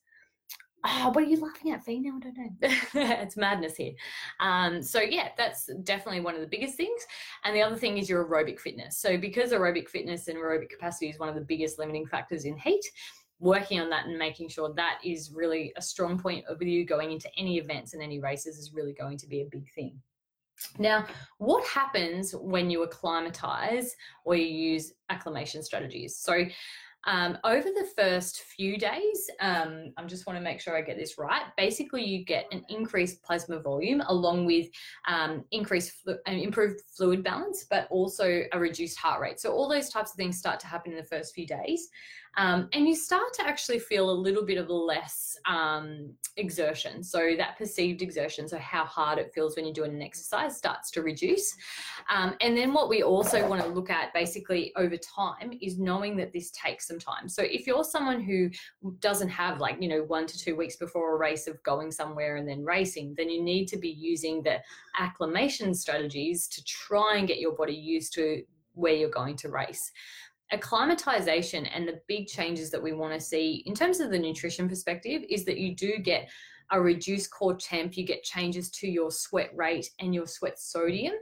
Oh, 0.83 1.11
what 1.12 1.25
are 1.25 1.26
you 1.26 1.38
laughing 1.38 1.73
at, 1.73 1.85
Fee? 1.85 2.00
Now 2.00 2.16
I 2.16 2.21
don't 2.21 2.38
know. 2.38 2.50
it's 2.95 3.37
madness 3.37 3.76
here. 3.76 3.92
Um, 4.40 4.83
so 4.83 5.00
yeah, 5.00 5.28
that's 5.37 5.69
definitely 5.83 6.21
one 6.21 6.35
of 6.35 6.40
the 6.40 6.47
biggest 6.47 6.76
things. 6.76 7.02
And 7.45 7.54
the 7.54 7.61
other 7.61 7.76
thing 7.76 7.99
is 7.99 8.09
your 8.09 8.25
aerobic 8.25 8.59
fitness. 8.59 8.97
So 8.97 9.19
because 9.19 9.52
aerobic 9.52 9.88
fitness 9.88 10.28
and 10.28 10.38
aerobic 10.38 10.71
capacity 10.71 11.11
is 11.11 11.19
one 11.19 11.28
of 11.28 11.35
the 11.35 11.42
biggest 11.42 11.78
limiting 11.78 12.07
factors 12.07 12.47
in 12.47 12.57
heat, 12.57 12.85
working 13.40 13.80
on 13.80 13.90
that 13.90 14.06
and 14.06 14.18
making 14.18 14.49
sure 14.49 14.73
that 14.75 14.99
is 15.04 15.32
really 15.35 15.73
a 15.76 15.82
strong 15.82 16.18
point 16.18 16.44
of 16.47 16.62
you 16.62 16.85
going 16.85 17.11
into 17.11 17.28
any 17.37 17.59
events 17.59 17.94
and 17.94 18.02
any 18.02 18.20
races 18.20 18.59
is 18.59 18.73
really 18.73 18.92
going 18.92 19.16
to 19.18 19.26
be 19.26 19.40
a 19.40 19.47
big 19.50 19.68
thing. 19.73 20.00
Now, 20.78 21.06
what 21.38 21.66
happens 21.66 22.32
when 22.32 22.70
you 22.70 22.82
acclimatize 22.82 23.97
or 24.25 24.35
you 24.37 24.44
use 24.44 24.92
acclimation 25.09 25.62
strategies? 25.62 26.18
So, 26.18 26.44
um, 27.06 27.38
over 27.44 27.62
the 27.62 27.88
first 27.97 28.42
few 28.42 28.76
days, 28.76 29.30
um, 29.40 29.92
I 29.97 30.04
just 30.04 30.26
want 30.26 30.38
to 30.38 30.42
make 30.42 30.61
sure 30.61 30.76
I 30.76 30.82
get 30.82 30.99
this 30.99 31.16
right. 31.16 31.44
Basically, 31.56 32.04
you 32.04 32.25
get 32.26 32.44
an 32.52 32.62
increased 32.68 33.23
plasma 33.23 33.59
volume 33.59 34.02
along 34.09 34.44
with 34.44 34.68
um, 35.09 35.44
increased 35.50 35.92
flu- 35.92 36.18
improved 36.26 36.82
fluid 36.94 37.25
balance, 37.25 37.64
but 37.70 37.88
also 37.90 38.42
a 38.52 38.59
reduced 38.59 38.99
heart 38.99 39.23
rate. 39.23 39.40
So 39.40 39.50
all 39.52 39.66
those 39.66 39.88
types 39.88 40.11
of 40.11 40.16
things 40.16 40.37
start 40.37 40.61
to 40.61 40.66
happen 40.66 40.92
in 40.92 40.99
the 40.99 41.04
first 41.04 41.35
few 41.35 41.47
days. 41.47 41.88
Um, 42.37 42.68
and 42.72 42.87
you 42.87 42.94
start 42.94 43.32
to 43.34 43.46
actually 43.46 43.80
feel 43.80 44.10
a 44.10 44.12
little 44.12 44.44
bit 44.44 44.56
of 44.58 44.70
less 44.70 45.37
um, 45.46 46.12
exertion. 46.37 47.02
So 47.02 47.34
that 47.37 47.58
perceived 47.58 48.02
exertion, 48.02 48.49
so 48.49 48.58
how 48.58 48.84
hard 48.84 49.18
it 49.18 49.32
feels 49.34 49.56
when 49.56 49.64
you're 49.64 49.75
doing 49.75 49.94
an 49.94 50.02
exercise, 50.02 50.56
starts 50.56 50.90
to 50.92 51.02
reduce. 51.02 51.54
Um, 52.08 52.37
and 52.40 52.56
then 52.56 52.72
what 52.72 52.88
we 52.88 53.02
also 53.02 53.46
want 53.49 53.62
to 53.62 53.68
look 53.68 53.90
at 53.90 54.14
basically 54.14 54.72
over 54.76 54.96
time 54.96 55.52
is 55.60 55.78
knowing 55.78 56.16
that 56.18 56.32
this 56.32 56.50
takes 56.52 56.87
some 56.87 56.99
time. 56.99 57.28
So 57.28 57.42
if 57.42 57.66
you're 57.66 57.84
someone 57.84 58.20
who 58.20 58.50
doesn't 59.00 59.28
have 59.28 59.60
like, 59.60 59.76
you 59.80 59.88
know, 59.88 60.04
one 60.04 60.26
to 60.26 60.38
two 60.38 60.54
weeks 60.54 60.76
before 60.76 61.14
a 61.14 61.18
race 61.18 61.49
of 61.49 61.60
going 61.64 61.90
somewhere 61.90 62.37
and 62.37 62.49
then 62.49 62.64
racing, 62.64 63.14
then 63.16 63.28
you 63.28 63.42
need 63.42 63.66
to 63.66 63.76
be 63.76 63.90
using 63.90 64.42
the 64.42 64.58
acclimation 64.99 65.75
strategies 65.75 66.46
to 66.49 66.64
try 66.64 67.16
and 67.16 67.26
get 67.26 67.40
your 67.40 67.56
body 67.56 67.75
used 67.75 68.14
to 68.14 68.42
where 68.75 68.94
you're 68.94 69.10
going 69.10 69.37
to 69.37 69.49
race 69.49 69.90
acclimatization 70.52 71.66
and 71.66 71.87
the 71.87 72.00
big 72.09 72.26
changes 72.26 72.71
that 72.71 72.83
we 72.83 72.92
want 72.92 73.14
to 73.14 73.21
see 73.21 73.62
in 73.66 73.75
terms 73.75 74.00
of 74.00 74.11
the 74.11 74.19
nutrition 74.19 74.69
perspective 74.69 75.23
is 75.28 75.45
that 75.45 75.59
you 75.59 75.75
do 75.75 75.99
get 75.99 76.28
a 76.70 76.80
reduced 76.80 77.30
core 77.30 77.56
temp, 77.56 77.96
you 77.96 78.04
get 78.04 78.22
changes 78.22 78.70
to 78.70 78.88
your 78.88 79.10
sweat 79.10 79.50
rate 79.54 79.88
and 79.98 80.14
your 80.14 80.26
sweat 80.26 80.58
sodium 80.58 81.14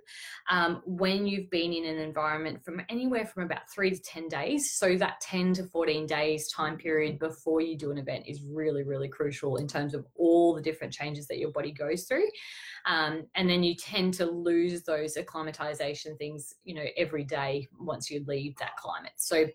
um, 0.50 0.82
when 0.84 1.26
you've 1.26 1.50
been 1.50 1.72
in 1.72 1.84
an 1.84 1.98
environment 1.98 2.64
from 2.64 2.80
anywhere 2.88 3.26
from 3.26 3.44
about 3.44 3.70
three 3.72 3.90
to 3.90 4.00
10 4.00 4.28
days. 4.28 4.72
So, 4.74 4.96
that 4.96 5.20
10 5.20 5.54
to 5.54 5.64
14 5.64 6.06
days 6.06 6.50
time 6.52 6.76
period 6.76 7.18
before 7.18 7.60
you 7.60 7.76
do 7.76 7.90
an 7.90 7.98
event 7.98 8.24
is 8.26 8.42
really, 8.42 8.82
really 8.82 9.08
crucial 9.08 9.56
in 9.56 9.66
terms 9.66 9.94
of 9.94 10.06
all 10.16 10.54
the 10.54 10.62
different 10.62 10.92
changes 10.92 11.26
that 11.28 11.38
your 11.38 11.50
body 11.50 11.72
goes 11.72 12.04
through. 12.04 12.28
Um, 12.86 13.24
and 13.34 13.48
then 13.48 13.62
you 13.62 13.74
tend 13.74 14.14
to 14.14 14.26
lose 14.26 14.82
those 14.82 15.16
acclimatization 15.16 16.16
things, 16.16 16.54
you 16.64 16.74
know, 16.74 16.84
every 16.96 17.24
day 17.24 17.68
once 17.78 18.10
you 18.10 18.24
leave 18.26 18.56
that 18.56 18.76
climate. 18.76 19.12
So, 19.16 19.46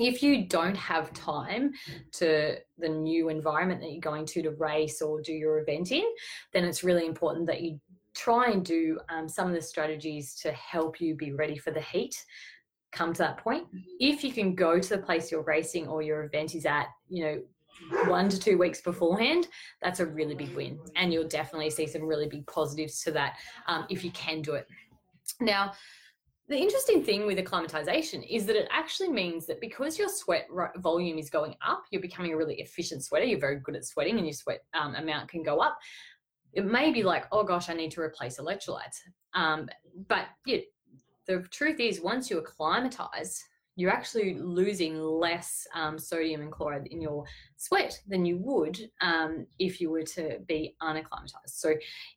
if 0.00 0.22
you 0.22 0.46
don't 0.46 0.76
have 0.76 1.12
time 1.12 1.72
to 2.12 2.56
the 2.78 2.88
new 2.88 3.28
environment 3.28 3.80
that 3.80 3.90
you're 3.90 4.00
going 4.00 4.26
to 4.26 4.42
to 4.42 4.50
race 4.52 5.02
or 5.02 5.20
do 5.20 5.32
your 5.32 5.58
event 5.60 5.92
in, 5.92 6.04
then 6.52 6.64
it's 6.64 6.84
really 6.84 7.06
important 7.06 7.46
that 7.46 7.60
you 7.60 7.80
try 8.14 8.50
and 8.50 8.64
do 8.64 8.98
um, 9.08 9.28
some 9.28 9.48
of 9.48 9.54
the 9.54 9.62
strategies 9.62 10.34
to 10.34 10.50
help 10.52 11.00
you 11.00 11.14
be 11.14 11.32
ready 11.32 11.56
for 11.56 11.70
the 11.70 11.80
heat 11.80 12.24
come 12.90 13.12
to 13.12 13.18
that 13.18 13.38
point. 13.38 13.66
If 14.00 14.24
you 14.24 14.32
can 14.32 14.54
go 14.54 14.78
to 14.78 14.88
the 14.88 14.98
place 14.98 15.30
you're 15.30 15.42
racing 15.42 15.86
or 15.88 16.02
your 16.02 16.24
event 16.24 16.54
is 16.54 16.66
at 16.66 16.86
you 17.08 17.24
know 17.24 17.42
one 18.06 18.28
to 18.28 18.38
two 18.38 18.58
weeks 18.58 18.80
beforehand 18.80 19.46
that's 19.80 20.00
a 20.00 20.06
really 20.06 20.34
big 20.34 20.52
win 20.56 20.80
and 20.96 21.12
you'll 21.12 21.28
definitely 21.28 21.70
see 21.70 21.86
some 21.86 22.02
really 22.02 22.26
big 22.26 22.44
positives 22.48 23.00
to 23.02 23.12
that 23.12 23.36
um, 23.68 23.86
if 23.88 24.04
you 24.04 24.10
can 24.12 24.42
do 24.42 24.54
it. 24.54 24.66
Now 25.40 25.72
the 26.48 26.56
interesting 26.56 27.02
thing 27.04 27.26
with 27.26 27.38
acclimatization 27.38 28.22
is 28.22 28.46
that 28.46 28.56
it 28.56 28.68
actually 28.70 29.10
means 29.10 29.46
that 29.46 29.60
because 29.60 29.98
your 29.98 30.08
sweat 30.08 30.46
volume 30.78 31.18
is 31.18 31.28
going 31.28 31.54
up, 31.66 31.84
you're 31.90 32.00
becoming 32.00 32.32
a 32.32 32.36
really 32.36 32.54
efficient 32.54 33.04
sweater. 33.04 33.26
You're 33.26 33.38
very 33.38 33.60
good 33.60 33.76
at 33.76 33.84
sweating, 33.84 34.16
and 34.16 34.26
your 34.26 34.32
sweat 34.32 34.60
um, 34.72 34.94
amount 34.94 35.28
can 35.28 35.42
go 35.42 35.58
up. 35.58 35.78
It 36.54 36.64
may 36.64 36.90
be 36.90 37.02
like, 37.02 37.26
oh 37.32 37.44
gosh, 37.44 37.68
I 37.68 37.74
need 37.74 37.90
to 37.92 38.00
replace 38.00 38.38
electrolytes. 38.38 38.96
Um, 39.34 39.68
but 40.08 40.26
yeah, 40.46 40.58
the 41.26 41.44
truth 41.50 41.80
is, 41.80 42.00
once 42.00 42.30
you 42.30 42.38
acclimatize, 42.38 43.44
you're 43.78 43.92
actually 43.92 44.34
losing 44.34 44.98
less 45.00 45.64
um, 45.72 46.00
sodium 46.00 46.40
and 46.40 46.50
chloride 46.50 46.88
in 46.88 47.00
your 47.00 47.24
sweat 47.56 47.96
than 48.08 48.26
you 48.26 48.36
would 48.38 48.76
um, 49.00 49.46
if 49.60 49.80
you 49.80 49.88
were 49.88 50.02
to 50.02 50.40
be 50.48 50.74
unacclimatized. 50.82 51.50
So, 51.50 51.74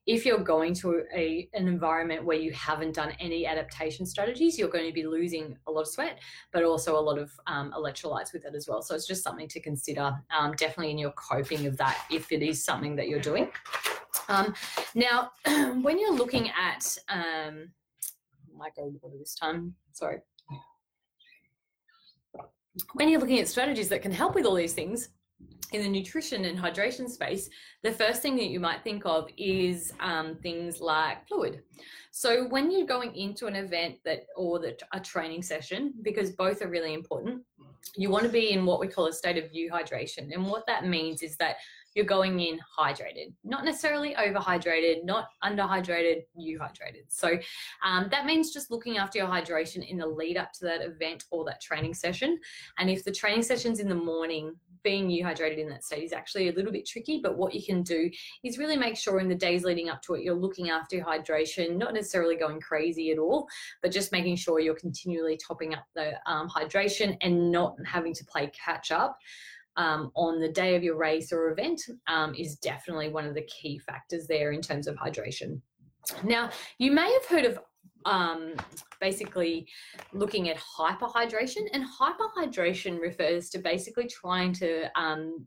if 0.07 0.25
you're 0.25 0.39
going 0.39 0.73
to 0.75 1.03
a, 1.15 1.47
an 1.53 1.67
environment 1.67 2.25
where 2.25 2.39
you 2.39 2.51
haven't 2.51 2.95
done 2.95 3.13
any 3.19 3.45
adaptation 3.45 4.07
strategies, 4.07 4.57
you're 4.57 4.69
going 4.69 4.87
to 4.87 4.91
be 4.91 5.05
losing 5.05 5.55
a 5.67 5.71
lot 5.71 5.81
of 5.81 5.87
sweat, 5.89 6.17
but 6.51 6.63
also 6.63 6.97
a 6.97 6.99
lot 6.99 7.19
of 7.19 7.31
um, 7.45 7.71
electrolytes 7.77 8.33
with 8.33 8.43
it 8.43 8.55
as 8.55 8.67
well. 8.67 8.81
So, 8.81 8.95
it's 8.95 9.05
just 9.05 9.23
something 9.23 9.47
to 9.49 9.59
consider 9.59 10.17
um, 10.35 10.53
definitely 10.53 10.89
in 10.89 10.97
your 10.97 11.11
coping 11.11 11.67
of 11.67 11.77
that 11.77 12.05
if 12.09 12.31
it 12.31 12.41
is 12.41 12.65
something 12.65 12.95
that 12.95 13.07
you're 13.07 13.19
doing. 13.19 13.51
Um, 14.29 14.55
now, 14.95 15.29
when 15.45 15.99
you're 15.99 16.15
looking 16.15 16.49
at, 16.49 16.97
I 17.07 18.69
go 18.75 18.93
water 19.01 19.17
this 19.19 19.35
time, 19.35 19.75
sorry 19.91 20.21
when 22.93 23.09
you're 23.09 23.19
looking 23.19 23.39
at 23.39 23.47
strategies 23.47 23.89
that 23.89 24.01
can 24.01 24.11
help 24.11 24.35
with 24.35 24.45
all 24.45 24.55
these 24.55 24.73
things 24.73 25.09
in 25.71 25.81
the 25.81 25.89
nutrition 25.89 26.45
and 26.45 26.57
hydration 26.57 27.09
space, 27.09 27.49
the 27.83 27.91
first 27.91 28.21
thing 28.21 28.35
that 28.35 28.47
you 28.47 28.59
might 28.59 28.83
think 28.83 29.05
of 29.05 29.29
is 29.37 29.93
um, 29.99 30.35
things 30.35 30.81
like 30.81 31.27
fluid. 31.27 31.61
So 32.11 32.47
when 32.49 32.71
you're 32.71 32.87
going 32.87 33.15
into 33.15 33.47
an 33.47 33.55
event 33.55 33.95
that 34.03 34.23
or 34.35 34.59
that 34.59 34.81
a 34.93 34.99
training 34.99 35.43
session, 35.43 35.93
because 36.01 36.31
both 36.31 36.61
are 36.61 36.67
really 36.67 36.93
important, 36.93 37.43
you 37.95 38.09
want 38.09 38.23
to 38.23 38.29
be 38.29 38.51
in 38.51 38.65
what 38.65 38.79
we 38.79 38.87
call 38.87 39.07
a 39.07 39.13
state 39.13 39.37
of 39.37 39.51
euhydration. 39.51 40.33
And 40.33 40.45
what 40.45 40.67
that 40.67 40.85
means 40.85 41.23
is 41.23 41.37
that 41.37 41.55
you're 41.93 42.05
going 42.05 42.39
in 42.39 42.59
hydrated, 42.77 43.33
not 43.43 43.65
necessarily 43.65 44.15
overhydrated, 44.15 45.03
not 45.03 45.29
underhydrated, 45.43 46.23
euhydrated. 46.39 47.03
So 47.07 47.37
um, 47.83 48.07
that 48.11 48.25
means 48.25 48.51
just 48.51 48.71
looking 48.71 48.97
after 48.97 49.19
your 49.19 49.27
hydration 49.27 49.87
in 49.87 49.97
the 49.97 50.07
lead 50.07 50.37
up 50.37 50.53
to 50.53 50.65
that 50.65 50.81
event 50.81 51.25
or 51.31 51.43
that 51.45 51.61
training 51.61 51.93
session. 51.93 52.39
And 52.77 52.89
if 52.89 53.03
the 53.03 53.11
training 53.11 53.43
session's 53.43 53.79
in 53.79 53.89
the 53.89 53.95
morning, 53.95 54.55
being 54.83 55.09
euhydrated 55.09 55.57
in 55.57 55.69
that 55.69 55.83
state 55.83 56.03
is 56.03 56.13
actually 56.13 56.49
a 56.49 56.53
little 56.53 56.71
bit 56.71 56.87
tricky. 56.87 57.19
But 57.21 57.37
what 57.37 57.53
you 57.53 57.63
can 57.63 57.83
do 57.83 58.09
is 58.43 58.57
really 58.57 58.77
make 58.77 58.97
sure 58.97 59.19
in 59.19 59.29
the 59.29 59.35
days 59.35 59.63
leading 59.63 59.89
up 59.89 60.01
to 60.03 60.15
it, 60.15 60.23
you're 60.23 60.33
looking 60.33 60.69
after 60.69 60.95
your 60.95 61.05
hydration, 61.05 61.77
not 61.77 61.93
necessarily 61.93 62.35
going 62.35 62.59
crazy 62.59 63.11
at 63.11 63.19
all, 63.19 63.47
but 63.81 63.91
just 63.91 64.11
making 64.11 64.37
sure 64.37 64.59
you're 64.59 64.75
continually 64.75 65.37
topping 65.37 65.73
up 65.73 65.85
the 65.95 66.13
um, 66.25 66.49
hydration 66.49 67.17
and 67.21 67.51
not 67.51 67.75
having 67.85 68.13
to 68.13 68.25
play 68.25 68.51
catch 68.53 68.91
up 68.91 69.17
um, 69.77 70.11
on 70.15 70.39
the 70.39 70.49
day 70.49 70.75
of 70.75 70.83
your 70.83 70.97
race 70.97 71.31
or 71.31 71.51
event 71.51 71.81
um, 72.07 72.33
is 72.35 72.55
definitely 72.57 73.09
one 73.09 73.25
of 73.25 73.33
the 73.33 73.43
key 73.43 73.79
factors 73.79 74.27
there 74.27 74.51
in 74.51 74.61
terms 74.61 74.87
of 74.87 74.95
hydration. 74.95 75.61
Now, 76.23 76.49
you 76.77 76.91
may 76.91 77.11
have 77.11 77.25
heard 77.25 77.45
of 77.45 77.59
um, 78.05 78.55
basically 78.99 79.67
looking 80.13 80.49
at 80.49 80.57
hyperhydration, 80.57 81.67
and 81.73 81.85
hyperhydration 81.85 82.99
refers 82.99 83.49
to 83.49 83.59
basically 83.59 84.07
trying 84.07 84.53
to 84.53 84.85
um, 84.99 85.45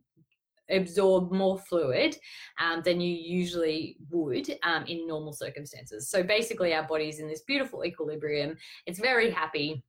absorb 0.71 1.33
more 1.33 1.59
fluid 1.59 2.17
um, 2.61 2.83
than 2.85 3.01
you 3.01 3.15
usually 3.15 3.97
would 4.11 4.57
um, 4.63 4.85
in 4.87 5.07
normal 5.07 5.33
circumstances. 5.33 6.09
So 6.09 6.23
basically, 6.23 6.75
our 6.75 6.85
body 6.87 7.09
is 7.09 7.19
in 7.19 7.29
this 7.29 7.43
beautiful 7.43 7.85
equilibrium. 7.85 8.57
It's 8.87 9.01
very 9.01 9.31
happy. 9.31 9.83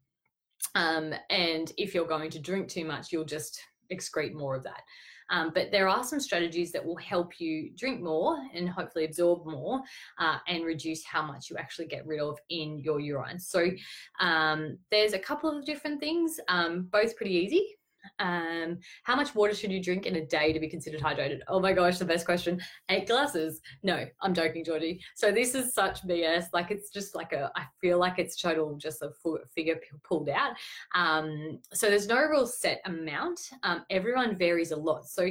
Um, 0.74 1.14
and 1.30 1.72
if 1.78 1.94
you're 1.94 2.08
going 2.08 2.32
to 2.32 2.40
drink 2.40 2.70
too 2.70 2.86
much, 2.86 3.12
you'll 3.12 3.26
just 3.26 3.60
excrete 3.92 4.34
more 4.34 4.56
of 4.56 4.64
that. 4.64 4.82
Um, 5.30 5.52
but 5.54 5.72
there 5.72 5.88
are 5.88 6.04
some 6.04 6.20
strategies 6.20 6.72
that 6.72 6.86
will 6.86 6.98
help 6.98 7.40
you 7.40 7.72
drink 7.76 8.02
more 8.02 8.38
and 8.54 8.70
hopefully 8.70 9.06
absorb 9.06 9.46
more 9.46 9.82
uh, 10.20 10.38
and 10.48 10.64
reduce 10.64 11.04
how 11.04 11.24
much 11.24 11.50
you 11.50 11.58
actually 11.58 11.88
get 11.88 12.06
rid 12.06 12.20
of 12.20 12.38
in 12.50 12.80
your 12.80 13.00
urine. 13.00 13.40
So 13.40 13.72
um, 14.20 14.78
there's 14.92 15.14
a 15.14 15.20
couple 15.20 15.50
of 15.50 15.66
different 15.66 16.00
things, 16.00 16.40
um, 16.48 16.88
both 16.92 17.16
pretty 17.16 17.34
easy. 17.34 17.76
Um, 18.20 18.80
how 19.04 19.16
much 19.16 19.36
water 19.36 19.54
should 19.54 19.72
you 19.72 19.82
drink 19.82 20.06
in 20.06 20.16
a 20.18 20.26
day 20.26 20.54
to 20.54 20.60
be 20.60 20.70
considered 20.70 21.02
hydrated? 21.02 21.40
Oh 21.48 21.60
my 21.60 21.74
gosh, 21.74 21.98
the 21.98 22.06
best 22.06 22.26
question. 22.26 22.62
Eight 22.90 23.08
glasses. 23.08 23.62
No, 23.84 24.06
I'm 24.22 24.34
joking, 24.34 24.64
Georgie. 24.64 25.02
So 25.16 25.32
this 25.32 25.56
is 25.56 25.74
such 25.74 26.06
BS. 26.08 26.46
Like 26.54 26.72
it's 26.72 26.90
just 26.90 27.16
like 27.16 27.34
a, 27.34 27.52
I 27.56 27.64
feel 27.82 28.00
like 28.00 28.20
it's 28.20 28.40
total 28.42 28.76
just 28.76 29.02
a 29.02 29.12
figure 29.54 29.80
pulled 30.04 30.30
out. 30.30 30.54
Um, 30.94 31.60
so 31.74 31.88
there's 31.88 32.08
no 32.08 32.22
real 32.22 32.48
set 32.48 32.82
amount. 32.86 33.40
Um, 33.64 33.84
everyone 33.90 34.38
varies 34.38 34.72
a 34.72 34.78
lot. 34.78 35.08
So 35.08 35.30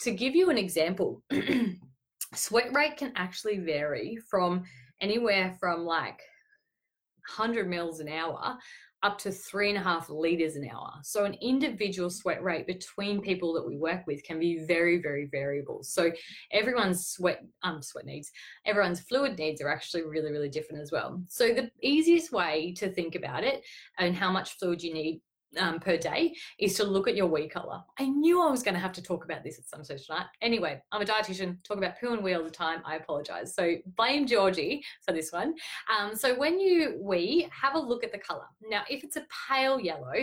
to 0.00 0.10
give 0.10 0.34
you 0.34 0.50
an 0.50 0.58
example, 0.58 1.22
sweat 2.34 2.74
rate 2.74 2.96
can 2.96 3.12
actually 3.16 3.58
vary 3.58 4.18
from 4.28 4.64
anywhere 5.00 5.56
from 5.58 5.84
like 5.84 6.20
100 7.36 7.68
mils 7.68 8.00
an 8.00 8.08
hour 8.08 8.56
up 9.02 9.16
to 9.18 9.30
three 9.30 9.68
and 9.68 9.78
a 9.78 9.82
half 9.82 10.10
liters 10.10 10.56
an 10.56 10.68
hour. 10.68 10.92
So, 11.02 11.24
an 11.24 11.34
individual 11.40 12.10
sweat 12.10 12.42
rate 12.42 12.66
between 12.66 13.20
people 13.20 13.52
that 13.54 13.66
we 13.66 13.76
work 13.76 14.06
with 14.06 14.22
can 14.24 14.40
be 14.40 14.64
very, 14.64 15.00
very 15.00 15.26
variable. 15.26 15.82
So, 15.82 16.10
everyone's 16.52 17.06
sweat 17.06 17.44
um, 17.62 17.80
sweat 17.82 18.06
needs, 18.06 18.30
everyone's 18.66 19.00
fluid 19.00 19.38
needs 19.38 19.60
are 19.60 19.70
actually 19.70 20.04
really, 20.04 20.32
really 20.32 20.48
different 20.48 20.82
as 20.82 20.90
well. 20.90 21.22
So, 21.28 21.48
the 21.48 21.70
easiest 21.82 22.32
way 22.32 22.74
to 22.78 22.90
think 22.90 23.14
about 23.14 23.44
it 23.44 23.64
and 23.98 24.16
how 24.16 24.32
much 24.32 24.58
fluid 24.58 24.82
you 24.82 24.92
need 24.92 25.20
um, 25.56 25.80
per 25.80 25.96
day 25.96 26.34
is 26.58 26.74
to 26.74 26.84
look 26.84 27.08
at 27.08 27.16
your 27.16 27.26
wee 27.26 27.48
color. 27.48 27.82
I 27.98 28.06
knew 28.06 28.42
I 28.42 28.50
was 28.50 28.62
going 28.62 28.74
to 28.74 28.80
have 28.80 28.92
to 28.92 29.02
talk 29.02 29.24
about 29.24 29.42
this 29.42 29.58
at 29.58 29.68
some 29.68 29.82
stage 29.84 30.06
tonight. 30.06 30.26
Anyway, 30.42 30.80
I'm 30.92 31.02
a 31.02 31.04
dietitian, 31.04 31.62
talk 31.64 31.78
about 31.78 31.98
poo 31.98 32.12
and 32.12 32.22
wee 32.22 32.34
all 32.34 32.44
the 32.44 32.50
time. 32.50 32.82
I 32.84 32.96
apologize. 32.96 33.54
So 33.54 33.76
blame 33.96 34.26
Georgie 34.26 34.84
for 35.04 35.12
this 35.12 35.32
one. 35.32 35.54
Um, 35.96 36.14
so 36.14 36.38
when 36.38 36.60
you 36.60 36.98
wee, 37.00 37.48
have 37.50 37.74
a 37.74 37.78
look 37.78 38.04
at 38.04 38.12
the 38.12 38.18
color. 38.18 38.46
Now, 38.68 38.82
if 38.90 39.04
it's 39.04 39.16
a 39.16 39.26
pale 39.48 39.80
yellow, 39.80 40.14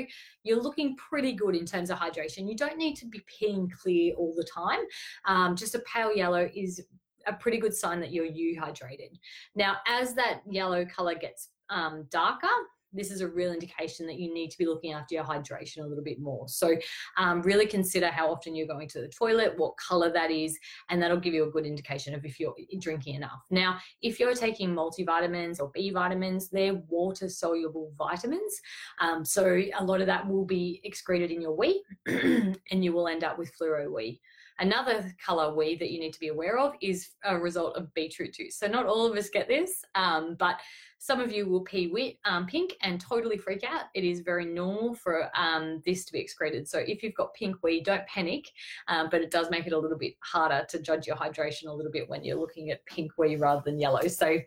you're 0.43 0.61
looking 0.61 0.95
pretty 0.95 1.33
good 1.33 1.55
in 1.55 1.65
terms 1.65 1.89
of 1.89 1.97
hydration. 1.97 2.47
You 2.47 2.55
don't 2.55 2.77
need 2.77 2.95
to 2.97 3.07
be 3.07 3.21
peeing 3.21 3.71
clear 3.71 4.13
all 4.15 4.33
the 4.35 4.43
time. 4.45 4.79
Um, 5.25 5.55
just 5.55 5.75
a 5.75 5.79
pale 5.79 6.15
yellow 6.15 6.49
is 6.53 6.81
a 7.27 7.33
pretty 7.33 7.57
good 7.57 7.73
sign 7.73 7.99
that 7.99 8.11
you're 8.11 8.25
euhydrated. 8.25 9.17
Now, 9.55 9.77
as 9.87 10.13
that 10.13 10.41
yellow 10.47 10.85
color 10.85 11.15
gets 11.15 11.49
um, 11.69 12.05
darker, 12.11 12.47
this 12.95 13.11
is 13.11 13.21
a 13.21 13.27
real 13.27 13.51
indication 13.51 14.07
that 14.07 14.19
you 14.19 14.33
need 14.33 14.51
to 14.51 14.57
be 14.57 14.65
looking 14.65 14.93
after 14.93 15.15
your 15.15 15.23
hydration 15.23 15.79
a 15.79 15.87
little 15.87 16.03
bit 16.03 16.19
more. 16.19 16.47
So, 16.47 16.75
um, 17.17 17.41
really 17.41 17.65
consider 17.65 18.07
how 18.07 18.31
often 18.31 18.55
you're 18.55 18.67
going 18.67 18.87
to 18.89 19.01
the 19.01 19.07
toilet, 19.07 19.53
what 19.57 19.77
color 19.77 20.11
that 20.11 20.31
is, 20.31 20.57
and 20.89 21.01
that'll 21.01 21.19
give 21.19 21.33
you 21.33 21.45
a 21.47 21.51
good 21.51 21.65
indication 21.65 22.13
of 22.13 22.25
if 22.25 22.39
you're 22.39 22.55
drinking 22.79 23.15
enough. 23.15 23.41
Now, 23.49 23.79
if 24.01 24.19
you're 24.19 24.33
taking 24.33 24.73
multivitamins 24.73 25.59
or 25.59 25.71
B 25.73 25.91
vitamins, 25.91 26.49
they're 26.49 26.81
water 26.87 27.29
soluble 27.29 27.91
vitamins. 27.97 28.59
Um, 28.99 29.25
so, 29.25 29.61
a 29.77 29.83
lot 29.83 30.01
of 30.01 30.07
that 30.07 30.27
will 30.27 30.45
be 30.45 30.81
excreted 30.83 31.31
in 31.31 31.41
your 31.41 31.55
wee, 31.55 31.83
and 32.05 32.57
you 32.71 32.93
will 32.93 33.07
end 33.07 33.23
up 33.23 33.37
with 33.37 33.51
fluoro 33.57 33.91
wee. 33.91 34.21
Another 34.59 35.13
color 35.23 35.53
wee 35.53 35.75
that 35.75 35.91
you 35.91 35.99
need 35.99 36.13
to 36.13 36.19
be 36.19 36.29
aware 36.29 36.57
of 36.57 36.73
is 36.81 37.09
a 37.23 37.37
result 37.37 37.75
of 37.75 37.93
beetroot 37.93 38.33
juice. 38.33 38.57
So, 38.57 38.67
not 38.67 38.85
all 38.85 39.05
of 39.05 39.17
us 39.17 39.29
get 39.29 39.47
this, 39.47 39.83
um, 39.95 40.35
but 40.39 40.59
some 41.05 41.19
of 41.19 41.31
you 41.31 41.47
will 41.47 41.61
pee 41.61 41.87
wet, 41.87 42.15
um, 42.25 42.47
pink 42.47 42.75
and 42.81 42.99
totally 42.99 43.37
freak 43.37 43.63
out. 43.63 43.85
It 43.93 44.03
is 44.03 44.21
very 44.21 44.45
normal 44.45 44.95
for 44.95 45.29
um, 45.37 45.81
this 45.85 46.03
to 46.05 46.11
be 46.11 46.19
excreted. 46.19 46.67
So 46.67 46.79
if 46.79 47.03
you've 47.03 47.13
got 47.13 47.33
pink 47.35 47.57
wee, 47.61 47.81
don't 47.81 48.05
panic, 48.07 48.45
um, 48.87 49.09
but 49.11 49.21
it 49.21 49.29
does 49.29 49.51
make 49.51 49.67
it 49.67 49.73
a 49.73 49.77
little 49.77 49.99
bit 49.99 50.13
harder 50.21 50.65
to 50.67 50.81
judge 50.81 51.05
your 51.05 51.15
hydration 51.15 51.67
a 51.67 51.71
little 51.71 51.91
bit 51.91 52.09
when 52.09 52.23
you're 52.23 52.39
looking 52.39 52.71
at 52.71 52.83
pink 52.87 53.11
wee 53.19 53.35
rather 53.35 53.61
than 53.63 53.79
yellow. 53.79 54.07
So 54.07 54.39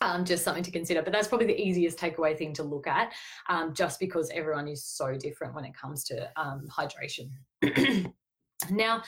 um, 0.00 0.24
just 0.24 0.44
something 0.44 0.62
to 0.62 0.70
consider. 0.70 1.02
But 1.02 1.12
that's 1.12 1.28
probably 1.28 1.46
the 1.46 1.60
easiest 1.60 1.98
takeaway 1.98 2.38
thing 2.38 2.54
to 2.54 2.62
look 2.62 2.86
at, 2.86 3.12
um, 3.50 3.74
just 3.74 4.00
because 4.00 4.30
everyone 4.34 4.68
is 4.68 4.86
so 4.86 5.14
different 5.18 5.54
when 5.54 5.66
it 5.66 5.74
comes 5.74 6.04
to 6.04 6.30
um, 6.36 6.66
hydration. 6.70 7.28
now, 8.70 9.02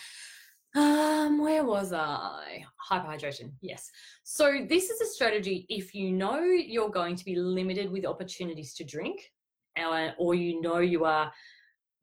um, 0.75 1.39
where 1.39 1.65
was 1.65 1.93
I? 1.93 2.65
Hyperhydration. 2.91 3.53
Yes. 3.61 3.91
So 4.25 4.67
this 4.69 4.91
is 4.91 5.01
a 5.01 5.07
strategy 5.07 5.67
if 5.69 5.95
you 5.95 6.11
know 6.11 6.41
you're 6.41 6.91
going 6.91 7.17
to 7.17 7.25
be 7.25 7.37
limited 7.37 7.91
with 7.91 8.05
opportunities 8.05 8.75
to 8.75 8.85
drink, 8.85 9.31
or 10.19 10.35
you 10.35 10.61
know 10.61 10.79
you 10.79 11.05
are 11.05 11.33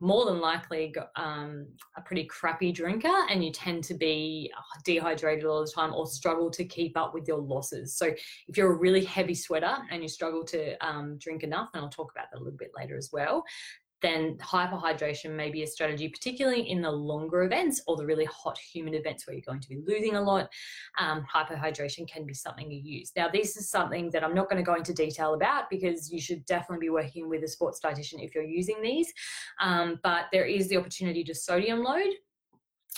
more 0.02 0.26
than 0.26 0.42
likely 0.42 0.94
um, 1.16 1.68
a 1.96 2.02
pretty 2.02 2.26
crappy 2.26 2.72
drinker 2.72 3.14
and 3.30 3.46
you 3.46 3.52
tend 3.52 3.84
to 3.84 3.94
be 3.94 4.52
dehydrated 4.84 5.46
all 5.46 5.64
the 5.64 5.72
time 5.72 5.94
or 5.94 6.08
struggle 6.08 6.50
to 6.50 6.66
keep 6.66 6.98
up 6.98 7.14
with 7.14 7.28
your 7.28 7.38
losses. 7.38 7.96
So, 7.96 8.08
if 8.48 8.58
you're 8.58 8.74
a 8.74 8.78
really 8.78 9.06
heavy 9.06 9.36
sweater 9.36 9.78
and 9.92 10.02
you 10.02 10.10
struggle 10.10 10.44
to 10.46 10.76
um, 10.86 11.18
drink 11.20 11.44
enough, 11.44 11.70
and 11.74 11.84
I'll 11.84 11.90
talk 11.90 12.12
about 12.12 12.28
that 12.32 12.40
a 12.40 12.44
little 12.44 12.58
bit 12.58 12.72
later 12.76 12.98
as 12.98 13.10
well, 13.14 13.44
then 14.02 14.38
hyperhydration 14.38 15.36
may 15.36 15.52
be 15.52 15.64
a 15.64 15.68
strategy, 15.68 16.10
particularly 16.10 16.70
in 16.70 16.82
the 16.82 16.92
longer 16.92 17.44
events 17.44 17.82
or 17.88 17.96
the 17.98 18.06
really 18.06 18.26
hot, 18.26 18.58
humid 18.58 18.96
events 18.96 19.26
where 19.26 19.36
you're 19.36 19.44
going 19.46 19.60
to 19.60 19.70
be 19.70 19.82
losing 19.86 20.16
a 20.16 20.22
lot. 20.22 20.50
Um, 20.98 21.26
hyperhydration 21.34 22.08
can 22.10 22.26
be 22.26 22.34
something 22.34 22.72
you 22.72 22.80
use. 22.80 23.12
Now, 23.16 23.30
this 23.30 23.56
is 23.58 23.70
something 23.70 24.10
that 24.12 24.24
I'm 24.24 24.34
not 24.34 24.50
going 24.50 24.64
to 24.64 24.66
go 24.66 24.76
into 24.76 24.94
detail 24.94 25.34
about 25.34 25.70
because 25.70 26.12
you 26.12 26.20
should 26.20 26.46
definitely 26.46 26.86
be 26.86 26.90
working 26.90 27.30
with 27.30 27.44
a 27.44 27.48
sports 27.48 27.80
dietitian 27.84 28.24
if 28.24 28.34
you're 28.34 28.44
using 28.44 28.82
these. 28.82 29.12
Um, 29.60 30.00
but 30.04 30.26
there 30.32 30.46
is 30.46 30.68
the 30.68 30.78
opportunity 30.78 31.24
to 31.26 31.36
sodium 31.36 31.84
load, 31.84 32.14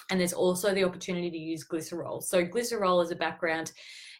and 0.09 0.19
there's 0.19 0.33
also 0.33 0.73
the 0.73 0.83
opportunity 0.83 1.29
to 1.29 1.37
use 1.37 1.65
glycerol. 1.65 2.23
So, 2.23 2.45
glycerol 2.45 3.03
as 3.03 3.11
a 3.11 3.15
background 3.15 3.71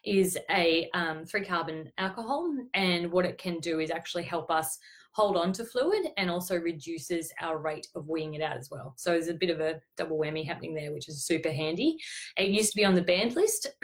is 0.04 0.38
a 0.50 0.88
um, 0.94 1.24
three 1.24 1.44
carbon 1.44 1.90
alcohol, 1.98 2.54
and 2.74 3.10
what 3.10 3.24
it 3.24 3.38
can 3.38 3.58
do 3.60 3.80
is 3.80 3.90
actually 3.90 4.24
help 4.24 4.50
us 4.50 4.78
hold 5.14 5.36
on 5.36 5.52
to 5.52 5.64
fluid 5.64 6.06
and 6.16 6.30
also 6.30 6.58
reduces 6.58 7.32
our 7.40 7.58
rate 7.58 7.86
of 7.94 8.04
weeing 8.04 8.34
it 8.34 8.42
out 8.42 8.56
as 8.56 8.68
well. 8.70 8.94
So 8.96 9.10
there's 9.10 9.28
a 9.28 9.34
bit 9.34 9.50
of 9.50 9.60
a 9.60 9.80
double 9.96 10.18
whammy 10.18 10.46
happening 10.46 10.74
there, 10.74 10.92
which 10.92 11.08
is 11.08 11.24
super 11.24 11.52
handy. 11.52 11.96
It 12.36 12.50
used 12.50 12.72
to 12.72 12.76
be 12.76 12.84
on 12.84 12.94
the 12.94 13.02
banned 13.02 13.36
list. 13.36 13.68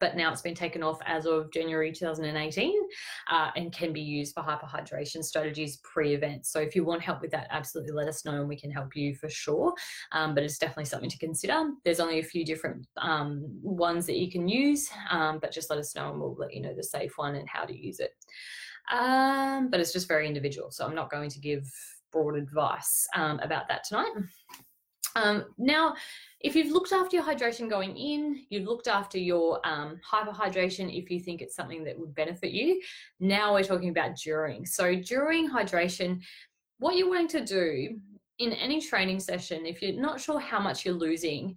but 0.00 0.16
now 0.16 0.32
it's 0.32 0.42
been 0.42 0.54
taken 0.54 0.82
off 0.82 0.98
as 1.04 1.26
of 1.26 1.52
January 1.52 1.92
2018 1.92 2.74
uh, 3.30 3.50
and 3.56 3.72
can 3.72 3.92
be 3.92 4.00
used 4.00 4.34
for 4.34 4.42
hyperhydration 4.42 5.22
strategies 5.22 5.78
pre-event. 5.82 6.46
So 6.46 6.60
if 6.60 6.74
you 6.74 6.84
want 6.84 7.02
help 7.02 7.20
with 7.20 7.30
that, 7.32 7.48
absolutely 7.50 7.92
let 7.92 8.08
us 8.08 8.24
know 8.24 8.34
and 8.34 8.48
we 8.48 8.58
can 8.58 8.70
help 8.70 8.96
you 8.96 9.14
for 9.14 9.28
sure. 9.28 9.74
Um, 10.12 10.34
but 10.34 10.44
it's 10.44 10.58
definitely 10.58 10.86
something 10.86 11.10
to 11.10 11.18
consider. 11.18 11.70
There's 11.84 12.00
only 12.00 12.20
a 12.20 12.24
few 12.24 12.44
different 12.44 12.86
um, 12.96 13.44
ones 13.62 14.06
that 14.06 14.16
you 14.16 14.30
can 14.30 14.48
use, 14.48 14.88
um, 15.10 15.38
but 15.38 15.52
just 15.52 15.70
let 15.70 15.78
us 15.78 15.94
know 15.94 16.10
and 16.10 16.20
we'll 16.20 16.34
let 16.34 16.54
you 16.54 16.62
know 16.62 16.74
the 16.74 16.82
safe 16.82 17.12
one 17.16 17.34
and 17.34 17.48
how 17.48 17.64
to 17.64 17.76
use 17.76 18.00
it. 18.00 18.12
Um, 18.92 19.70
but 19.70 19.80
it's 19.80 19.92
just 19.92 20.08
very 20.08 20.26
individual. 20.26 20.70
So 20.70 20.84
I'm 20.86 20.94
not 20.94 21.10
going 21.10 21.30
to 21.30 21.40
give 21.40 21.70
broad 22.12 22.36
advice 22.36 23.06
um, 23.14 23.40
about 23.40 23.68
that 23.68 23.84
tonight. 23.84 24.12
Um, 25.16 25.44
now, 25.58 25.94
if 26.40 26.54
you've 26.56 26.72
looked 26.72 26.92
after 26.92 27.16
your 27.16 27.24
hydration 27.24 27.70
going 27.70 27.96
in, 27.96 28.44
you've 28.50 28.66
looked 28.66 28.88
after 28.88 29.16
your 29.16 29.60
um, 29.66 30.00
hyperhydration 30.08 30.96
if 30.96 31.10
you 31.10 31.20
think 31.20 31.40
it's 31.40 31.56
something 31.56 31.84
that 31.84 31.98
would 31.98 32.14
benefit 32.14 32.50
you. 32.50 32.80
Now 33.20 33.54
we're 33.54 33.62
talking 33.62 33.90
about 33.90 34.16
during. 34.16 34.66
So 34.66 34.94
during 34.94 35.48
hydration, 35.48 36.20
what 36.78 36.96
you're 36.96 37.08
wanting 37.08 37.28
to 37.28 37.44
do 37.44 38.00
in 38.38 38.52
any 38.52 38.80
training 38.80 39.20
session, 39.20 39.64
if 39.64 39.80
you're 39.80 40.00
not 40.00 40.20
sure 40.20 40.40
how 40.40 40.60
much 40.60 40.84
you're 40.84 40.94
losing, 40.94 41.56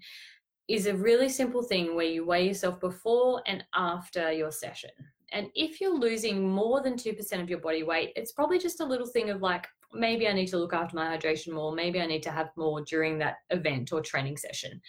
is 0.67 0.85
a 0.85 0.95
really 0.95 1.29
simple 1.29 1.63
thing 1.63 1.95
where 1.95 2.05
you 2.05 2.25
weigh 2.25 2.47
yourself 2.47 2.79
before 2.79 3.41
and 3.47 3.63
after 3.73 4.31
your 4.31 4.51
session. 4.51 4.91
And 5.31 5.47
if 5.55 5.81
you're 5.81 5.97
losing 5.97 6.49
more 6.49 6.81
than 6.81 6.95
2% 6.95 7.41
of 7.41 7.49
your 7.49 7.59
body 7.59 7.83
weight, 7.83 8.13
it's 8.15 8.31
probably 8.31 8.59
just 8.59 8.79
a 8.79 8.85
little 8.85 9.07
thing 9.07 9.29
of 9.29 9.41
like, 9.41 9.67
maybe 9.93 10.27
I 10.27 10.33
need 10.33 10.47
to 10.47 10.57
look 10.57 10.73
after 10.73 10.95
my 10.95 11.17
hydration 11.17 11.53
more. 11.53 11.73
Maybe 11.73 11.99
I 12.01 12.05
need 12.05 12.23
to 12.23 12.31
have 12.31 12.49
more 12.55 12.81
during 12.81 13.17
that 13.19 13.37
event 13.49 13.91
or 13.91 14.01
training 14.01 14.37
session. 14.37 14.81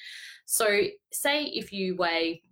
So, 0.46 0.66
say 1.12 1.44
if 1.44 1.72
you 1.72 1.96
weigh 1.96 2.42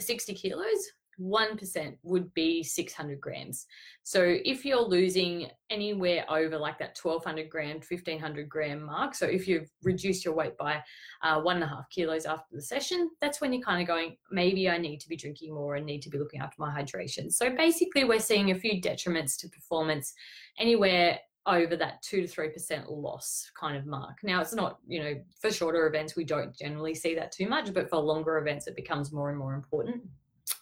60 0.00 0.34
kilos, 0.34 0.92
1% 1.20 1.96
would 2.02 2.32
be 2.34 2.62
600 2.62 3.20
grams. 3.20 3.66
So 4.02 4.22
if 4.44 4.64
you're 4.64 4.80
losing 4.80 5.48
anywhere 5.70 6.24
over 6.30 6.58
like 6.58 6.78
that 6.78 6.98
1200 7.00 7.50
gram, 7.50 7.76
1500 7.76 8.48
gram 8.48 8.82
mark, 8.82 9.14
so 9.14 9.26
if 9.26 9.46
you've 9.48 9.70
reduced 9.82 10.24
your 10.24 10.34
weight 10.34 10.56
by 10.56 10.82
uh, 11.22 11.40
one 11.40 11.56
and 11.56 11.64
a 11.64 11.68
half 11.68 11.88
kilos 11.90 12.24
after 12.24 12.54
the 12.54 12.62
session, 12.62 13.10
that's 13.20 13.40
when 13.40 13.52
you're 13.52 13.62
kind 13.62 13.82
of 13.82 13.88
going, 13.88 14.16
maybe 14.30 14.68
I 14.68 14.78
need 14.78 15.00
to 15.00 15.08
be 15.08 15.16
drinking 15.16 15.54
more 15.54 15.76
and 15.76 15.86
need 15.86 16.02
to 16.02 16.10
be 16.10 16.18
looking 16.18 16.40
after 16.40 16.56
my 16.58 16.70
hydration. 16.70 17.32
So 17.32 17.50
basically, 17.50 18.04
we're 18.04 18.20
seeing 18.20 18.50
a 18.50 18.58
few 18.58 18.80
detriments 18.80 19.36
to 19.38 19.48
performance 19.48 20.14
anywhere 20.58 21.18
over 21.48 21.76
that 21.76 22.02
two 22.02 22.20
to 22.20 22.28
three 22.28 22.50
percent 22.50 22.90
loss 22.90 23.50
kind 23.58 23.76
of 23.76 23.86
mark. 23.86 24.18
Now 24.22 24.40
it's 24.40 24.54
not, 24.54 24.78
you 24.86 25.02
know, 25.02 25.14
for 25.40 25.50
shorter 25.50 25.86
events 25.86 26.14
we 26.14 26.24
don't 26.24 26.54
generally 26.54 26.94
see 26.94 27.14
that 27.14 27.32
too 27.32 27.48
much, 27.48 27.72
but 27.72 27.88
for 27.88 27.96
longer 27.96 28.38
events 28.38 28.66
it 28.66 28.76
becomes 28.76 29.12
more 29.12 29.30
and 29.30 29.38
more 29.38 29.54
important. 29.54 30.02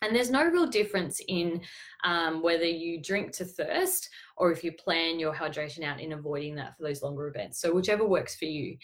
And 0.02 0.14
there's 0.14 0.30
no 0.30 0.44
real 0.44 0.66
difference 0.66 1.20
in 1.28 1.62
um, 2.04 2.42
whether 2.42 2.64
you 2.64 3.00
drink 3.00 3.32
to 3.32 3.44
thirst 3.44 4.08
or 4.36 4.52
if 4.52 4.62
you 4.62 4.72
plan 4.72 5.18
your 5.18 5.34
hydration 5.34 5.82
out 5.82 6.00
in 6.00 6.12
avoiding 6.12 6.54
that 6.56 6.76
for 6.76 6.82
those 6.82 7.02
longer 7.02 7.28
events. 7.28 7.60
So, 7.60 7.74
whichever 7.74 8.06
works 8.06 8.36
for 8.36 8.44
you. 8.44 8.76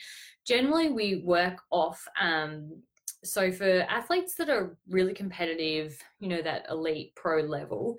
Generally, 0.46 0.90
we 0.90 1.16
work 1.16 1.60
off. 1.70 2.06
Um, 2.20 2.82
so, 3.24 3.52
for 3.52 3.86
athletes 3.88 4.34
that 4.36 4.48
are 4.48 4.76
really 4.88 5.14
competitive, 5.14 5.96
you 6.18 6.28
know, 6.28 6.42
that 6.42 6.66
elite 6.70 7.14
pro 7.14 7.42
level, 7.42 7.96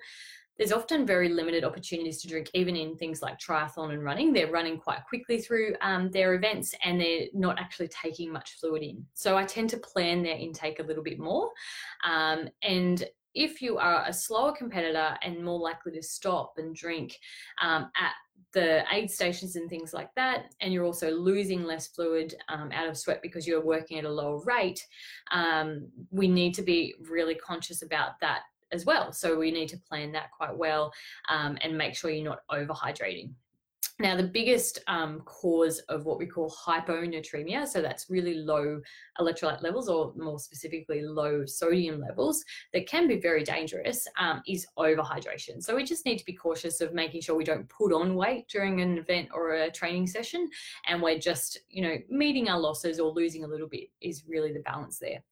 there's 0.58 0.72
often 0.72 1.06
very 1.06 1.28
limited 1.28 1.64
opportunities 1.64 2.20
to 2.22 2.28
drink, 2.28 2.48
even 2.54 2.76
in 2.76 2.96
things 2.96 3.22
like 3.22 3.38
triathlon 3.38 3.92
and 3.92 4.04
running. 4.04 4.32
They're 4.32 4.50
running 4.50 4.78
quite 4.78 5.04
quickly 5.08 5.40
through 5.40 5.74
um, 5.80 6.10
their 6.10 6.34
events 6.34 6.74
and 6.84 7.00
they're 7.00 7.26
not 7.34 7.58
actually 7.58 7.88
taking 7.88 8.32
much 8.32 8.56
fluid 8.60 8.82
in. 8.82 9.04
So 9.14 9.36
I 9.36 9.44
tend 9.44 9.70
to 9.70 9.78
plan 9.78 10.22
their 10.22 10.36
intake 10.36 10.78
a 10.78 10.84
little 10.84 11.02
bit 11.02 11.18
more. 11.18 11.50
Um, 12.06 12.48
and 12.62 13.04
if 13.34 13.60
you 13.60 13.78
are 13.78 14.04
a 14.06 14.12
slower 14.12 14.52
competitor 14.52 15.16
and 15.22 15.44
more 15.44 15.58
likely 15.58 15.92
to 15.92 16.02
stop 16.02 16.54
and 16.56 16.74
drink 16.74 17.18
um, 17.60 17.90
at 18.00 18.12
the 18.52 18.84
aid 18.92 19.10
stations 19.10 19.56
and 19.56 19.68
things 19.68 19.92
like 19.92 20.10
that, 20.14 20.54
and 20.60 20.72
you're 20.72 20.84
also 20.84 21.10
losing 21.10 21.64
less 21.64 21.88
fluid 21.88 22.36
um, 22.48 22.70
out 22.70 22.88
of 22.88 22.96
sweat 22.96 23.20
because 23.22 23.44
you're 23.44 23.64
working 23.64 23.98
at 23.98 24.04
a 24.04 24.08
lower 24.08 24.40
rate, 24.44 24.86
um, 25.32 25.88
we 26.12 26.28
need 26.28 26.54
to 26.54 26.62
be 26.62 26.94
really 27.10 27.34
conscious 27.34 27.82
about 27.82 28.20
that 28.20 28.42
as 28.72 28.84
well. 28.84 29.12
So 29.12 29.38
we 29.38 29.50
need 29.50 29.68
to 29.70 29.78
plan 29.78 30.12
that 30.12 30.30
quite 30.30 30.56
well 30.56 30.92
um, 31.28 31.58
and 31.62 31.76
make 31.76 31.94
sure 31.94 32.10
you're 32.10 32.24
not 32.24 32.40
overhydrating. 32.50 33.30
Now, 34.00 34.16
the 34.16 34.24
biggest 34.24 34.80
um, 34.88 35.20
cause 35.20 35.78
of 35.88 36.04
what 36.04 36.18
we 36.18 36.26
call 36.26 36.52
hyponatremia, 36.66 37.68
so 37.68 37.80
that's 37.80 38.10
really 38.10 38.34
low 38.34 38.80
electrolyte 39.20 39.62
levels, 39.62 39.88
or 39.88 40.12
more 40.16 40.40
specifically, 40.40 41.02
low 41.02 41.46
sodium 41.46 42.00
levels, 42.00 42.44
that 42.72 42.88
can 42.88 43.06
be 43.06 43.20
very 43.20 43.44
dangerous, 43.44 44.08
um, 44.18 44.42
is 44.48 44.66
overhydration. 44.76 45.62
So 45.62 45.76
we 45.76 45.84
just 45.84 46.06
need 46.06 46.18
to 46.18 46.24
be 46.24 46.32
cautious 46.32 46.80
of 46.80 46.92
making 46.92 47.20
sure 47.20 47.36
we 47.36 47.44
don't 47.44 47.68
put 47.68 47.92
on 47.92 48.16
weight 48.16 48.48
during 48.48 48.80
an 48.80 48.98
event 48.98 49.28
or 49.32 49.52
a 49.52 49.70
training 49.70 50.08
session, 50.08 50.50
and 50.88 51.00
we're 51.00 51.20
just, 51.20 51.60
you 51.68 51.82
know, 51.82 51.96
meeting 52.10 52.48
our 52.48 52.58
losses 52.58 52.98
or 52.98 53.12
losing 53.12 53.44
a 53.44 53.48
little 53.48 53.68
bit 53.68 53.90
is 54.00 54.24
really 54.26 54.52
the 54.52 54.60
balance 54.60 54.98
there. 54.98 55.22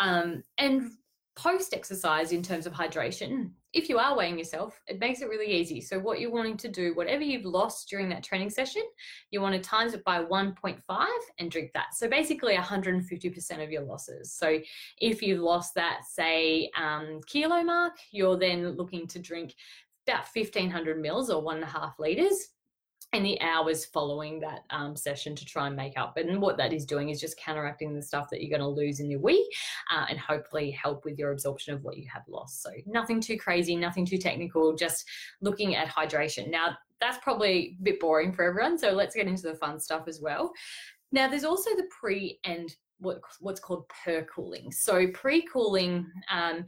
Um, 0.00 0.42
and 0.58 0.90
post 1.34 1.72
exercise 1.72 2.32
in 2.32 2.42
terms 2.42 2.66
of 2.66 2.72
hydration, 2.72 3.50
if 3.72 3.88
you 3.88 3.98
are 3.98 4.16
weighing 4.16 4.38
yourself, 4.38 4.78
it 4.86 5.00
makes 5.00 5.22
it 5.22 5.28
really 5.28 5.50
easy. 5.50 5.80
So, 5.80 5.98
what 5.98 6.20
you're 6.20 6.30
wanting 6.30 6.58
to 6.58 6.68
do, 6.68 6.94
whatever 6.94 7.22
you've 7.22 7.46
lost 7.46 7.88
during 7.88 8.08
that 8.10 8.22
training 8.22 8.50
session, 8.50 8.82
you 9.30 9.40
want 9.40 9.54
to 9.54 9.60
times 9.60 9.94
it 9.94 10.04
by 10.04 10.22
1.5 10.22 11.06
and 11.38 11.50
drink 11.50 11.70
that. 11.72 11.94
So, 11.94 12.08
basically, 12.08 12.54
150% 12.54 13.64
of 13.64 13.70
your 13.70 13.82
losses. 13.82 14.32
So, 14.32 14.58
if 14.98 15.22
you've 15.22 15.40
lost 15.40 15.74
that, 15.74 16.00
say, 16.04 16.70
um, 16.76 17.20
kilo 17.26 17.62
mark, 17.62 17.94
you're 18.10 18.38
then 18.38 18.76
looking 18.76 19.06
to 19.08 19.18
drink 19.18 19.54
about 20.06 20.26
1500 20.34 21.00
mils 21.00 21.30
or 21.30 21.42
one 21.42 21.56
and 21.56 21.64
a 21.64 21.68
half 21.68 21.98
liters 21.98 22.48
in 23.12 23.22
the 23.22 23.40
hours 23.42 23.84
following 23.84 24.40
that 24.40 24.64
um, 24.70 24.96
session 24.96 25.36
to 25.36 25.44
try 25.44 25.66
and 25.66 25.76
make 25.76 25.98
up. 25.98 26.16
And 26.16 26.40
what 26.40 26.56
that 26.56 26.72
is 26.72 26.86
doing 26.86 27.10
is 27.10 27.20
just 27.20 27.36
counteracting 27.36 27.94
the 27.94 28.02
stuff 28.02 28.30
that 28.30 28.40
you're 28.40 28.56
going 28.56 28.60
to 28.60 28.80
lose 28.80 29.00
in 29.00 29.10
your 29.10 29.20
wee 29.20 29.50
uh, 29.94 30.06
and 30.08 30.18
hopefully 30.18 30.70
help 30.70 31.04
with 31.04 31.18
your 31.18 31.32
absorption 31.32 31.74
of 31.74 31.84
what 31.84 31.98
you 31.98 32.06
have 32.12 32.22
lost. 32.26 32.62
So 32.62 32.70
nothing 32.86 33.20
too 33.20 33.36
crazy, 33.36 33.76
nothing 33.76 34.06
too 34.06 34.18
technical, 34.18 34.74
just 34.74 35.06
looking 35.42 35.74
at 35.76 35.88
hydration. 35.88 36.50
Now, 36.50 36.76
that's 37.00 37.18
probably 37.18 37.76
a 37.78 37.82
bit 37.82 38.00
boring 38.00 38.32
for 38.32 38.44
everyone. 38.44 38.78
So 38.78 38.92
let's 38.92 39.14
get 39.14 39.26
into 39.26 39.42
the 39.42 39.56
fun 39.56 39.78
stuff 39.78 40.04
as 40.06 40.20
well. 40.20 40.52
Now, 41.10 41.28
there's 41.28 41.44
also 41.44 41.70
the 41.76 41.88
pre 42.00 42.38
and 42.44 42.74
what, 43.02 43.20
what's 43.40 43.60
called 43.60 43.84
percooling. 44.06 44.72
So 44.72 45.08
pre-cooling 45.08 46.06
um, 46.30 46.64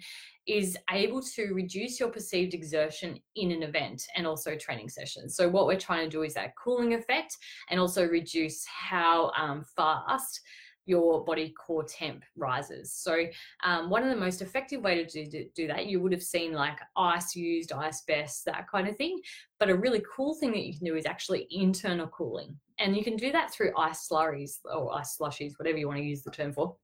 is 0.46 0.76
able 0.90 1.22
to 1.22 1.54
reduce 1.54 1.98
your 1.98 2.10
perceived 2.10 2.54
exertion 2.54 3.18
in 3.36 3.52
an 3.52 3.62
event 3.62 4.02
and 4.16 4.26
also 4.26 4.56
training 4.56 4.88
sessions. 4.88 5.36
So 5.36 5.48
what 5.48 5.66
we're 5.66 5.78
trying 5.78 6.04
to 6.04 6.10
do 6.10 6.22
is 6.22 6.34
that 6.34 6.52
cooling 6.62 6.94
effect 6.94 7.36
and 7.70 7.80
also 7.80 8.06
reduce 8.06 8.64
how 8.66 9.30
um, 9.38 9.64
fast 9.76 10.40
your 10.86 11.24
body 11.24 11.54
core 11.58 11.84
temp 11.84 12.24
rises. 12.36 12.92
So 12.92 13.24
um, 13.62 13.90
one 13.90 14.02
of 14.02 14.10
the 14.10 14.16
most 14.16 14.42
effective 14.42 14.82
way 14.82 15.04
to 15.04 15.26
do, 15.26 15.44
do 15.54 15.66
that, 15.66 15.86
you 15.86 16.00
would 16.00 16.12
have 16.12 16.22
seen 16.22 16.52
like 16.52 16.78
ice 16.96 17.34
used, 17.34 17.72
ice 17.72 18.02
vests, 18.06 18.42
that 18.44 18.68
kind 18.70 18.88
of 18.88 18.96
thing. 18.96 19.20
But 19.58 19.70
a 19.70 19.76
really 19.76 20.02
cool 20.14 20.34
thing 20.34 20.52
that 20.52 20.66
you 20.66 20.76
can 20.76 20.86
do 20.86 20.96
is 20.96 21.06
actually 21.06 21.46
internal 21.50 22.06
cooling. 22.08 22.56
And 22.78 22.96
you 22.96 23.04
can 23.04 23.16
do 23.16 23.32
that 23.32 23.52
through 23.52 23.72
ice 23.78 24.08
slurries 24.08 24.58
or 24.64 24.94
ice 24.96 25.16
slushies, 25.20 25.52
whatever 25.58 25.78
you 25.78 25.86
want 25.86 25.98
to 25.98 26.04
use 26.04 26.22
the 26.22 26.30
term 26.30 26.52
for. 26.52 26.76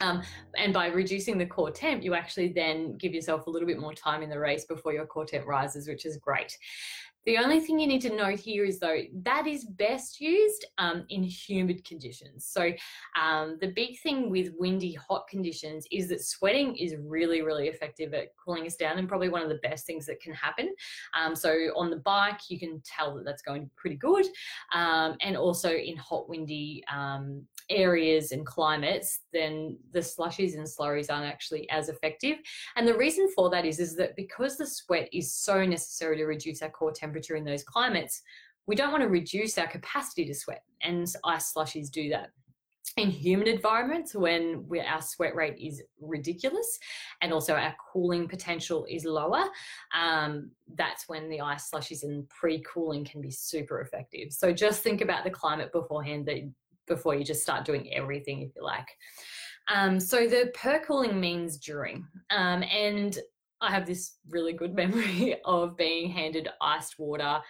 Um, 0.00 0.22
and 0.56 0.72
by 0.72 0.86
reducing 0.86 1.38
the 1.38 1.46
core 1.46 1.70
temp, 1.70 2.04
you 2.04 2.14
actually 2.14 2.52
then 2.52 2.96
give 2.98 3.14
yourself 3.14 3.46
a 3.46 3.50
little 3.50 3.66
bit 3.66 3.80
more 3.80 3.94
time 3.94 4.22
in 4.22 4.30
the 4.30 4.38
race 4.38 4.64
before 4.64 4.92
your 4.92 5.06
core 5.06 5.24
temp 5.24 5.46
rises, 5.46 5.88
which 5.88 6.06
is 6.06 6.16
great. 6.18 6.56
The 7.28 7.36
only 7.36 7.60
thing 7.60 7.78
you 7.78 7.86
need 7.86 8.00
to 8.00 8.16
note 8.16 8.40
here 8.40 8.64
is 8.64 8.78
though 8.78 9.02
that 9.24 9.46
is 9.46 9.66
best 9.66 10.18
used 10.18 10.64
um, 10.78 11.04
in 11.10 11.22
humid 11.22 11.84
conditions. 11.84 12.46
So 12.46 12.72
um, 13.20 13.58
the 13.60 13.66
big 13.66 14.00
thing 14.00 14.30
with 14.30 14.54
windy, 14.58 14.94
hot 14.94 15.28
conditions 15.28 15.84
is 15.92 16.08
that 16.08 16.24
sweating 16.24 16.74
is 16.74 16.96
really, 16.98 17.42
really 17.42 17.68
effective 17.68 18.14
at 18.14 18.28
cooling 18.42 18.64
us 18.64 18.76
down 18.76 18.96
and 18.96 19.06
probably 19.06 19.28
one 19.28 19.42
of 19.42 19.50
the 19.50 19.60
best 19.62 19.84
things 19.84 20.06
that 20.06 20.22
can 20.22 20.32
happen. 20.32 20.74
Um, 21.12 21.36
so 21.36 21.50
on 21.76 21.90
the 21.90 21.96
bike, 21.96 22.40
you 22.48 22.58
can 22.58 22.80
tell 22.82 23.14
that 23.16 23.26
that's 23.26 23.42
going 23.42 23.68
pretty 23.76 23.96
good. 23.96 24.24
Um, 24.72 25.18
and 25.20 25.36
also 25.36 25.70
in 25.70 25.98
hot, 25.98 26.30
windy 26.30 26.82
um, 26.90 27.46
areas 27.70 28.32
and 28.32 28.46
climates, 28.46 29.20
then 29.32 29.78
the 29.92 30.00
slushies 30.00 30.54
and 30.54 30.66
slurries 30.66 31.10
aren't 31.10 31.26
actually 31.26 31.68
as 31.70 31.88
effective. 31.88 32.38
And 32.76 32.86
the 32.86 32.96
reason 32.96 33.28
for 33.34 33.50
that 33.50 33.64
is, 33.64 33.78
is 33.80 33.96
that 33.96 34.16
because 34.16 34.56
the 34.56 34.66
sweat 34.66 35.08
is 35.12 35.34
so 35.34 35.64
necessary 35.64 36.16
to 36.16 36.24
reduce 36.24 36.62
our 36.62 36.70
core 36.70 36.92
temperature 36.92 37.36
in 37.36 37.44
those 37.44 37.62
climates, 37.62 38.22
we 38.66 38.76
don't 38.76 38.92
want 38.92 39.02
to 39.02 39.08
reduce 39.08 39.56
our 39.58 39.66
capacity 39.66 40.26
to 40.26 40.34
sweat, 40.34 40.62
and 40.82 41.10
ice 41.24 41.52
slushies 41.54 41.90
do 41.90 42.10
that. 42.10 42.30
In 42.96 43.10
humid 43.10 43.48
environments, 43.48 44.14
when 44.14 44.66
our 44.86 45.00
sweat 45.00 45.34
rate 45.34 45.56
is 45.58 45.82
ridiculous 46.00 46.78
and 47.22 47.32
also 47.32 47.54
our 47.54 47.74
cooling 47.92 48.28
potential 48.28 48.86
is 48.88 49.04
lower, 49.04 49.44
um, 49.94 50.50
that's 50.74 51.08
when 51.08 51.28
the 51.28 51.40
ice 51.40 51.70
slushies 51.70 52.02
and 52.02 52.28
pre 52.28 52.62
cooling 52.62 53.04
can 53.04 53.20
be 53.20 53.30
super 53.30 53.80
effective. 53.80 54.32
So 54.32 54.52
just 54.52 54.82
think 54.82 55.00
about 55.00 55.24
the 55.24 55.30
climate 55.30 55.70
beforehand 55.72 56.26
that 56.26 56.50
before 56.88 57.14
you 57.14 57.24
just 57.24 57.42
start 57.42 57.64
doing 57.64 57.92
everything, 57.92 58.42
if 58.42 58.50
you 58.56 58.64
like. 58.64 58.88
Um, 59.72 60.00
so 60.00 60.26
the 60.26 60.52
percooling 60.56 61.18
means 61.18 61.58
during. 61.58 62.06
Um, 62.30 62.62
and 62.62 63.18
I 63.60 63.70
have 63.70 63.86
this 63.86 64.16
really 64.30 64.52
good 64.52 64.74
memory 64.82 65.36
of 65.44 65.76
being 65.76 66.10
handed 66.10 66.48
iced 66.60 66.98
water 66.98 67.40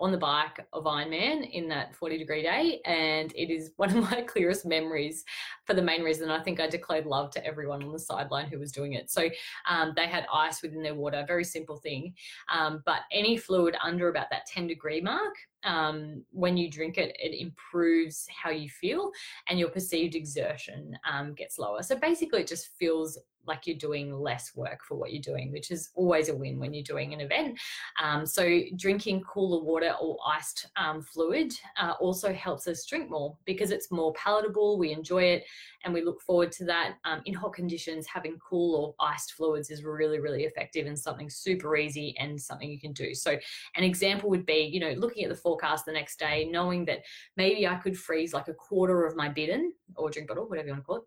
on 0.00 0.10
the 0.10 0.18
bike 0.18 0.58
of 0.72 0.84
Ironman 0.84 1.48
in 1.52 1.68
that 1.68 1.94
40 1.94 2.18
degree 2.18 2.42
day. 2.42 2.80
And 2.84 3.32
it 3.36 3.50
is 3.50 3.70
one 3.76 3.96
of 3.96 4.02
my 4.10 4.22
clearest 4.22 4.66
memories 4.66 5.24
for 5.64 5.74
the 5.74 5.82
main 5.82 6.02
reason 6.02 6.30
I 6.30 6.42
think 6.42 6.60
I 6.60 6.66
declared 6.66 7.06
love 7.06 7.30
to 7.32 7.46
everyone 7.46 7.82
on 7.82 7.92
the 7.92 7.98
sideline 7.98 8.48
who 8.48 8.58
was 8.58 8.72
doing 8.72 8.94
it. 8.94 9.10
So 9.10 9.28
um, 9.68 9.92
they 9.96 10.06
had 10.06 10.26
ice 10.32 10.62
within 10.62 10.82
their 10.82 10.94
water, 10.94 11.24
very 11.26 11.44
simple 11.44 11.76
thing. 11.76 12.14
Um, 12.52 12.82
but 12.84 13.00
any 13.12 13.36
fluid 13.36 13.76
under 13.82 14.08
about 14.08 14.26
that 14.30 14.46
10 14.46 14.66
degree 14.66 15.00
mark, 15.00 15.34
um, 15.64 16.24
when 16.30 16.56
you 16.56 16.70
drink 16.70 16.98
it, 16.98 17.16
it 17.18 17.40
improves 17.40 18.26
how 18.30 18.50
you 18.50 18.68
feel 18.68 19.10
and 19.48 19.58
your 19.58 19.68
perceived 19.68 20.14
exertion 20.14 20.96
um, 21.10 21.34
gets 21.34 21.58
lower. 21.58 21.82
So 21.82 21.96
basically, 21.96 22.42
it 22.42 22.48
just 22.48 22.70
feels 22.78 23.18
like 23.46 23.66
you're 23.66 23.76
doing 23.76 24.12
less 24.12 24.54
work 24.54 24.84
for 24.84 24.96
what 24.96 25.12
you're 25.12 25.22
doing, 25.22 25.52
which 25.52 25.70
is 25.70 25.90
always 25.94 26.28
a 26.28 26.34
win 26.34 26.58
when 26.58 26.72
you're 26.72 26.84
doing 26.84 27.12
an 27.12 27.20
event. 27.20 27.58
Um, 28.02 28.26
so, 28.26 28.60
drinking 28.76 29.22
cooler 29.22 29.62
water 29.62 29.94
or 30.00 30.16
iced 30.26 30.68
um, 30.76 31.02
fluid 31.02 31.52
uh, 31.80 31.94
also 32.00 32.32
helps 32.32 32.66
us 32.66 32.86
drink 32.86 33.10
more 33.10 33.36
because 33.44 33.70
it's 33.70 33.90
more 33.90 34.12
palatable, 34.14 34.78
we 34.78 34.92
enjoy 34.92 35.24
it, 35.24 35.44
and 35.84 35.92
we 35.92 36.02
look 36.02 36.20
forward 36.22 36.52
to 36.52 36.64
that. 36.66 36.96
Um, 37.04 37.20
in 37.26 37.34
hot 37.34 37.54
conditions, 37.54 38.06
having 38.06 38.38
cool 38.38 38.94
or 38.98 39.06
iced 39.06 39.32
fluids 39.32 39.70
is 39.70 39.84
really, 39.84 40.20
really 40.20 40.44
effective 40.44 40.86
and 40.86 40.98
something 40.98 41.30
super 41.30 41.76
easy 41.76 42.14
and 42.18 42.40
something 42.40 42.70
you 42.70 42.80
can 42.80 42.92
do. 42.92 43.14
So, 43.14 43.36
an 43.76 43.84
example 43.84 44.30
would 44.30 44.46
be, 44.46 44.70
you 44.72 44.80
know, 44.80 44.92
looking 44.92 45.24
at 45.24 45.30
the 45.30 45.36
forecast 45.54 45.86
the 45.86 45.92
next 45.92 46.18
day, 46.18 46.48
knowing 46.50 46.84
that 46.86 47.02
maybe 47.36 47.66
I 47.66 47.76
could 47.76 47.96
freeze 47.96 48.32
like 48.32 48.48
a 48.48 48.54
quarter 48.54 49.06
of 49.06 49.16
my 49.16 49.28
bidon 49.28 49.72
or 49.96 50.10
drink 50.10 50.28
bottle, 50.28 50.48
whatever 50.48 50.68
you 50.68 50.72
want 50.74 50.82
to 50.82 50.86
call 50.86 50.96
it 50.96 51.02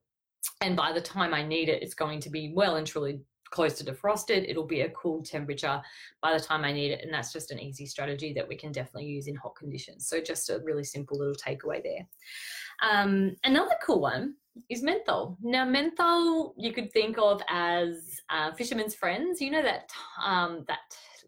and 0.62 0.76
by 0.76 0.92
the 0.92 1.02
time 1.02 1.34
I 1.34 1.44
need 1.44 1.70
it, 1.70 1.84
it's 1.84 1.94
going 1.94 2.20
to 2.22 2.30
be 2.30 2.52
well 2.54 2.78
and 2.78 2.88
truly 2.88 3.22
close 3.50 3.78
to 3.78 3.86
defrosted. 3.86 4.50
It'll 4.50 4.66
be 4.66 4.82
a 4.82 4.90
cool 4.90 5.24
temperature 5.24 5.82
by 6.22 6.34
the 6.34 6.44
time 6.44 6.66
I 6.66 6.74
need 6.74 6.92
it. 6.92 7.04
And 7.04 7.14
that's 7.14 7.32
just 7.32 7.52
an 7.52 7.60
easy 7.60 7.86
strategy 7.86 8.34
that 8.34 8.48
we 8.48 8.58
can 8.58 8.72
definitely 8.72 9.06
use 9.06 9.28
in 9.28 9.36
hot 9.36 9.56
conditions. 9.56 10.08
So 10.08 10.20
just 10.20 10.50
a 10.50 10.60
really 10.64 10.84
simple 10.84 11.18
little 11.18 11.36
takeaway 11.36 11.82
there. 11.84 12.08
Um, 12.84 13.36
another 13.44 13.76
cool 13.86 14.02
one 14.02 14.36
is 14.70 14.84
menthol. 14.84 15.38
Now, 15.42 15.66
menthol 15.66 16.56
you 16.58 16.74
could 16.74 16.92
think 16.92 17.18
of 17.18 17.42
as 17.48 18.20
uh, 18.30 18.52
fisherman's 18.54 18.96
friends. 18.96 19.40
You 19.40 19.52
know 19.52 19.62
that 19.62 19.90
um, 20.24 20.66
that 20.68 20.80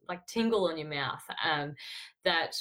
like 0.07 0.25
tingle 0.25 0.67
on 0.67 0.77
your 0.77 0.89
mouth 0.89 1.21
um, 1.47 1.75
that 2.25 2.55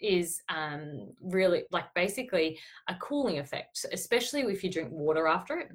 is 0.00 0.40
um, 0.48 1.10
really 1.20 1.64
like 1.70 1.92
basically 1.94 2.58
a 2.88 2.94
cooling 2.96 3.38
effect, 3.38 3.84
especially 3.92 4.42
if 4.42 4.62
you 4.62 4.70
drink 4.70 4.90
water 4.90 5.26
after 5.26 5.58
it. 5.58 5.68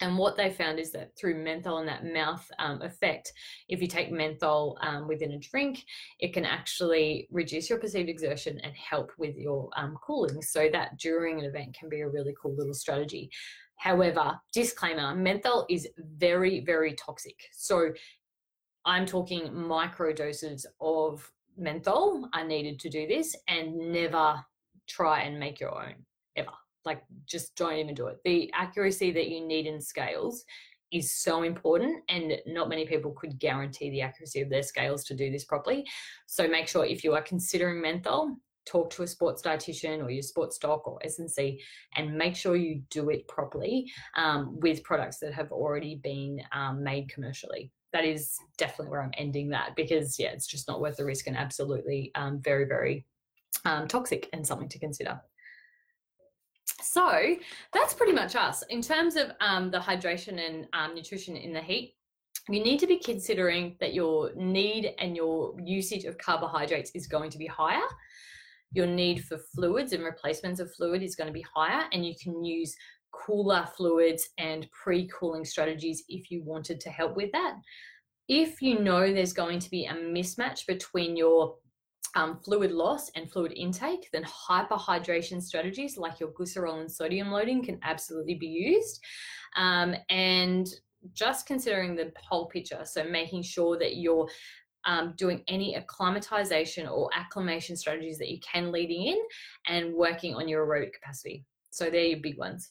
And 0.00 0.16
what 0.16 0.36
they 0.36 0.50
found 0.50 0.78
is 0.78 0.92
that 0.92 1.14
through 1.16 1.44
menthol 1.44 1.78
and 1.78 1.88
that 1.88 2.06
mouth 2.06 2.50
um, 2.58 2.80
effect, 2.80 3.32
if 3.68 3.82
you 3.82 3.86
take 3.86 4.10
menthol 4.10 4.78
um, 4.80 5.06
within 5.06 5.32
a 5.32 5.38
drink, 5.38 5.84
it 6.20 6.32
can 6.32 6.46
actually 6.46 7.28
reduce 7.30 7.68
your 7.68 7.78
perceived 7.78 8.08
exertion 8.08 8.58
and 8.60 8.74
help 8.74 9.12
with 9.18 9.36
your 9.36 9.68
um, 9.76 9.96
cooling. 10.02 10.40
So 10.40 10.68
that 10.72 10.98
during 10.98 11.38
an 11.38 11.44
event 11.44 11.76
can 11.78 11.90
be 11.90 12.00
a 12.00 12.08
really 12.08 12.34
cool 12.40 12.56
little 12.56 12.72
strategy. 12.72 13.30
However, 13.76 14.40
disclaimer 14.52 15.14
menthol 15.14 15.66
is 15.68 15.86
very, 15.98 16.60
very 16.60 16.94
toxic. 16.94 17.36
So 17.52 17.92
I'm 18.86 19.04
talking 19.04 19.54
micro 19.54 20.12
doses 20.12 20.66
of 20.80 21.30
menthol. 21.56 22.28
Are 22.32 22.44
needed 22.44 22.78
to 22.80 22.90
do 22.90 23.06
this 23.06 23.36
and 23.48 23.92
never 23.92 24.44
try 24.88 25.20
and 25.22 25.38
make 25.38 25.60
your 25.60 25.74
own 25.74 25.94
ever. 26.36 26.52
Like 26.84 27.02
just 27.26 27.54
don't 27.56 27.76
even 27.76 27.94
do 27.94 28.08
it. 28.08 28.18
The 28.24 28.50
accuracy 28.52 29.10
that 29.12 29.28
you 29.28 29.46
need 29.46 29.66
in 29.66 29.80
scales 29.80 30.44
is 30.92 31.12
so 31.12 31.42
important 31.42 32.02
and 32.08 32.34
not 32.46 32.68
many 32.68 32.86
people 32.86 33.12
could 33.12 33.38
guarantee 33.38 33.90
the 33.90 34.02
accuracy 34.02 34.40
of 34.40 34.50
their 34.50 34.62
scales 34.62 35.04
to 35.04 35.14
do 35.14 35.30
this 35.30 35.44
properly. 35.44 35.84
So 36.26 36.46
make 36.46 36.68
sure 36.68 36.84
if 36.84 37.02
you 37.02 37.14
are 37.14 37.22
considering 37.22 37.80
menthol 37.80 38.36
talk 38.66 38.90
to 38.90 39.02
a 39.02 39.06
sports 39.06 39.42
dietitian 39.42 40.02
or 40.02 40.10
your 40.10 40.22
sports 40.22 40.58
doc 40.58 40.86
or 40.86 40.98
S&C 41.04 41.60
and 41.96 42.16
make 42.16 42.34
sure 42.34 42.56
you 42.56 42.82
do 42.90 43.10
it 43.10 43.26
properly 43.28 43.90
um, 44.16 44.58
with 44.60 44.82
products 44.82 45.18
that 45.18 45.34
have 45.34 45.52
already 45.52 45.96
been 45.96 46.40
um, 46.52 46.82
made 46.82 47.08
commercially 47.08 47.70
that 47.94 48.04
is 48.04 48.36
definitely 48.58 48.90
where 48.90 49.02
I'm 49.02 49.12
ending 49.16 49.48
that 49.50 49.74
because 49.76 50.18
yeah, 50.18 50.32
it's 50.32 50.48
just 50.48 50.68
not 50.68 50.80
worth 50.80 50.96
the 50.96 51.04
risk 51.04 51.28
and 51.28 51.36
absolutely 51.36 52.10
um, 52.16 52.40
very 52.40 52.66
very 52.66 53.06
um, 53.64 53.88
toxic 53.88 54.28
and 54.32 54.46
something 54.46 54.68
to 54.68 54.78
consider. 54.78 55.20
So 56.82 57.36
that's 57.72 57.94
pretty 57.94 58.12
much 58.12 58.36
us 58.36 58.62
in 58.68 58.82
terms 58.82 59.16
of 59.16 59.30
um, 59.40 59.70
the 59.70 59.78
hydration 59.78 60.44
and 60.44 60.66
um, 60.72 60.94
nutrition 60.94 61.36
in 61.36 61.52
the 61.52 61.60
heat. 61.60 61.94
You 62.48 62.62
need 62.62 62.78
to 62.80 62.86
be 62.86 62.98
considering 62.98 63.76
that 63.80 63.94
your 63.94 64.34
need 64.34 64.92
and 64.98 65.16
your 65.16 65.54
usage 65.62 66.04
of 66.04 66.18
carbohydrates 66.18 66.90
is 66.94 67.06
going 67.06 67.30
to 67.30 67.38
be 67.38 67.46
higher. 67.46 67.86
Your 68.72 68.86
need 68.86 69.24
for 69.24 69.38
fluids 69.38 69.92
and 69.92 70.04
replacements 70.04 70.60
of 70.60 70.74
fluid 70.74 71.02
is 71.02 71.14
going 71.14 71.28
to 71.28 71.32
be 71.32 71.46
higher, 71.54 71.84
and 71.92 72.04
you 72.04 72.14
can 72.20 72.44
use 72.44 72.74
cooler 73.14 73.66
fluids 73.76 74.28
and 74.38 74.68
pre 74.70 75.08
cooling 75.08 75.44
strategies 75.44 76.04
if 76.08 76.30
you 76.30 76.42
wanted 76.42 76.80
to 76.80 76.90
help 76.90 77.16
with 77.16 77.30
that. 77.32 77.54
If 78.28 78.62
you 78.62 78.80
know 78.80 79.12
there's 79.12 79.32
going 79.32 79.58
to 79.60 79.70
be 79.70 79.86
a 79.86 79.94
mismatch 79.94 80.66
between 80.66 81.16
your 81.16 81.56
um, 82.16 82.38
fluid 82.44 82.72
loss 82.72 83.10
and 83.16 83.30
fluid 83.30 83.52
intake, 83.54 84.08
then 84.12 84.24
hyperhydration 84.24 85.42
strategies 85.42 85.96
like 85.96 86.20
your 86.20 86.30
glycerol 86.30 86.80
and 86.80 86.90
sodium 86.90 87.30
loading 87.30 87.62
can 87.62 87.78
absolutely 87.82 88.34
be 88.34 88.46
used. 88.46 89.00
Um, 89.56 89.94
and 90.10 90.66
just 91.12 91.46
considering 91.46 91.96
the 91.96 92.12
whole 92.16 92.46
picture, 92.46 92.80
so 92.84 93.04
making 93.04 93.42
sure 93.42 93.78
that 93.78 93.96
you're 93.96 94.28
um, 94.86 95.14
doing 95.16 95.42
any 95.48 95.76
acclimatization 95.76 96.86
or 96.86 97.10
acclimation 97.14 97.76
strategies 97.76 98.18
that 98.18 98.30
you 98.30 98.38
can 98.40 98.70
leading 98.70 99.06
in 99.06 99.18
and 99.66 99.94
working 99.94 100.34
on 100.34 100.48
your 100.48 100.66
aerobic 100.66 100.92
capacity. 100.92 101.44
So 101.70 101.90
they're 101.90 102.04
your 102.04 102.20
big 102.20 102.38
ones 102.38 102.70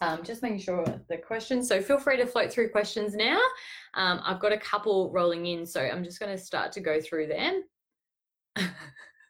um, 0.00 0.22
just 0.22 0.42
making 0.42 0.60
sure 0.60 0.84
the 1.08 1.16
questions. 1.16 1.68
So 1.68 1.80
feel 1.80 1.98
free 1.98 2.16
to 2.16 2.26
float 2.26 2.52
through 2.52 2.70
questions 2.70 3.14
now. 3.14 3.38
Um, 3.94 4.20
I've 4.24 4.40
got 4.40 4.52
a 4.52 4.58
couple 4.58 5.10
rolling 5.12 5.46
in, 5.46 5.66
so 5.66 5.80
I'm 5.80 6.04
just 6.04 6.20
going 6.20 6.36
to 6.36 6.42
start 6.42 6.72
to 6.72 6.80
go 6.80 7.00
through 7.00 7.28
them. 7.28 7.64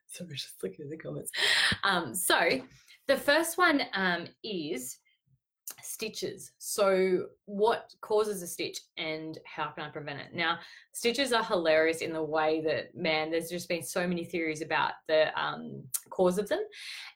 Sorry, 0.07 0.35
just 0.35 0.63
looking 0.63 0.85
at 0.85 0.91
the 0.91 0.97
comments. 0.97 1.31
Um, 1.85 2.15
so 2.15 2.61
the 3.07 3.17
first 3.17 3.59
one 3.59 3.83
um, 3.95 4.27
is 4.43 4.99
stitches. 5.83 6.53
So 6.59 7.27
what 7.47 7.93
causes 8.01 8.43
a 8.43 8.47
stitch 8.47 8.79
and 8.97 9.39
how 9.45 9.69
can 9.69 9.85
I 9.85 9.91
prevent 9.91 10.21
it? 10.21 10.35
Now, 10.35 10.59
stitches 10.93 11.33
are 11.33 11.45
hilarious 11.45 11.99
in 11.99 12.13
the 12.13 12.23
way 12.23 12.61
that, 12.63 12.95
man, 12.97 13.31
there's 13.31 13.51
just 13.51 13.69
been 13.69 13.83
so 13.83 14.07
many 14.07 14.25
theories 14.25 14.63
about 14.63 14.93
the 15.09 15.39
um, 15.41 15.83
cause 16.11 16.39
of 16.39 16.49
them. 16.49 16.61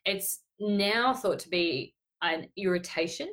It's 0.05 0.41
now 0.59 1.15
thought 1.15 1.39
to 1.41 1.49
be 1.49 1.95
an 2.23 2.49
irritation 2.57 3.29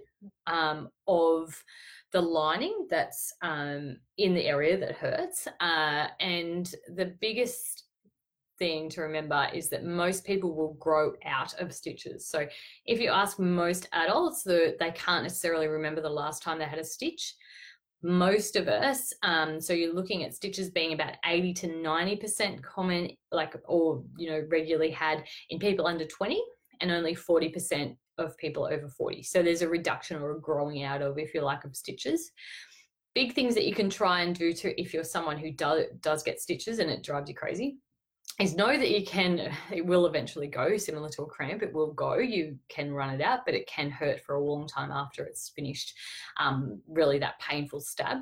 um, 0.48 0.90
of 1.08 1.64
the 2.12 2.22
lining 2.22 2.88
that's 2.90 3.34
um, 3.42 3.98
in 4.18 4.34
the 4.34 4.46
area 4.46 4.78
that 4.78 4.96
hurts. 4.96 5.48
Uh, 5.60 6.08
and 6.20 6.74
the 6.96 7.14
biggest 7.22 7.84
thing 8.58 8.90
to 8.90 9.02
remember 9.02 9.48
is 9.54 9.70
that 9.70 9.86
most 9.86 10.26
people 10.26 10.54
will 10.54 10.74
grow 10.74 11.14
out 11.26 11.54
of 11.60 11.74
stitches. 11.74 12.28
So 12.28 12.48
if 12.86 13.00
you 13.00 13.10
ask 13.10 13.40
most 13.40 13.88
adults, 13.94 14.44
the, 14.44 14.76
they 14.80 14.92
can't 14.92 15.24
necessarily 15.24 15.68
remember 15.68 16.02
the 16.02 16.10
last 16.10 16.44
time 16.44 16.60
they 16.60 16.66
had 16.66 16.80
a 16.80 16.84
stitch. 16.84 17.36
Most 18.02 18.56
of 18.56 18.68
us, 18.68 19.14
um, 19.24 19.60
so 19.60 19.74
you're 19.74 19.94
looking 19.94 20.24
at 20.24 20.34
stitches 20.34 20.70
being 20.70 20.94
about 20.94 21.16
80 21.26 21.54
to 21.54 21.68
90% 21.68 22.62
common, 22.62 23.10
like, 23.32 23.56
or, 23.66 24.04
you 24.18 24.30
know, 24.30 24.46
regularly 24.50 24.92
had 24.92 25.26
in 25.50 25.60
people 25.60 25.86
under 25.86 26.06
20, 26.06 26.42
and 26.82 26.92
only 26.92 27.14
40% 27.14 27.96
of 28.20 28.38
people 28.38 28.66
over 28.66 28.88
40. 28.88 29.24
So 29.24 29.42
there's 29.42 29.62
a 29.62 29.70
reduction 29.70 30.18
or 30.18 30.32
a 30.32 30.42
growing 30.42 30.84
out 30.84 31.02
of, 31.02 31.18
if 31.18 31.34
you 31.34 31.42
like, 31.42 31.64
of 31.64 31.76
stitches. 31.76 32.32
Big 33.16 33.34
things 33.34 33.56
that 33.56 33.66
you 33.66 33.74
can 33.74 33.90
try 33.90 34.22
and 34.22 34.36
do 34.36 34.54
to 34.54 34.80
if 34.80 34.94
you're 34.94 35.04
someone 35.04 35.38
who 35.38 35.52
do, 35.52 35.86
does 36.02 36.24
get 36.24 36.40
stitches 36.40 36.80
and 36.80 36.90
it 36.90 37.04
drives 37.04 37.30
you 37.30 37.36
crazy 37.36 37.78
is 38.40 38.56
know 38.56 38.78
that 38.78 38.90
you 38.90 39.06
can 39.06 39.52
it 39.72 39.86
will 39.86 40.06
eventually 40.06 40.48
go 40.48 40.78
similar 40.78 41.10
to 41.10 41.24
a 41.24 41.26
cramp 41.26 41.62
it 41.62 41.74
will 41.74 41.92
go 41.92 42.16
you 42.16 42.58
can 42.70 42.94
run 42.94 43.14
it 43.14 43.22
out 43.22 43.42
but 43.46 43.54
it 43.54 43.68
can 43.68 43.90
hurt 43.90 44.22
for 44.22 44.36
a 44.36 44.44
long 44.44 44.66
time 44.66 44.92
after 44.92 45.24
it's 45.26 45.50
finished 45.50 45.94
um, 46.40 46.82
really 46.88 47.20
that 47.20 47.40
painful 47.40 47.82
stab. 47.82 48.20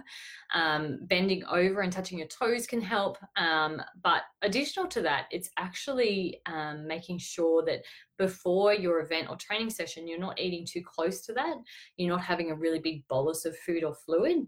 Um, 0.55 0.99
bending 1.03 1.43
over 1.45 1.81
and 1.81 1.91
touching 1.91 2.17
your 2.17 2.27
toes 2.27 2.65
can 2.65 2.81
help 2.81 3.17
um, 3.35 3.81
but 4.01 4.23
additional 4.41 4.87
to 4.87 5.01
that 5.01 5.25
it's 5.31 5.49
actually 5.57 6.41
um, 6.47 6.87
making 6.87 7.19
sure 7.19 7.63
that 7.65 7.83
before 8.17 8.73
your 8.73 9.01
event 9.01 9.29
or 9.29 9.35
training 9.35 9.69
session 9.69 10.07
you're 10.07 10.19
not 10.19 10.39
eating 10.39 10.65
too 10.65 10.81
close 10.83 11.21
to 11.21 11.33
that 11.33 11.57
you're 11.97 12.09
not 12.09 12.23
having 12.23 12.49
a 12.49 12.55
really 12.55 12.79
big 12.79 13.07
bolus 13.07 13.45
of 13.45 13.55
food 13.59 13.83
or 13.83 13.93
fluid 13.93 14.47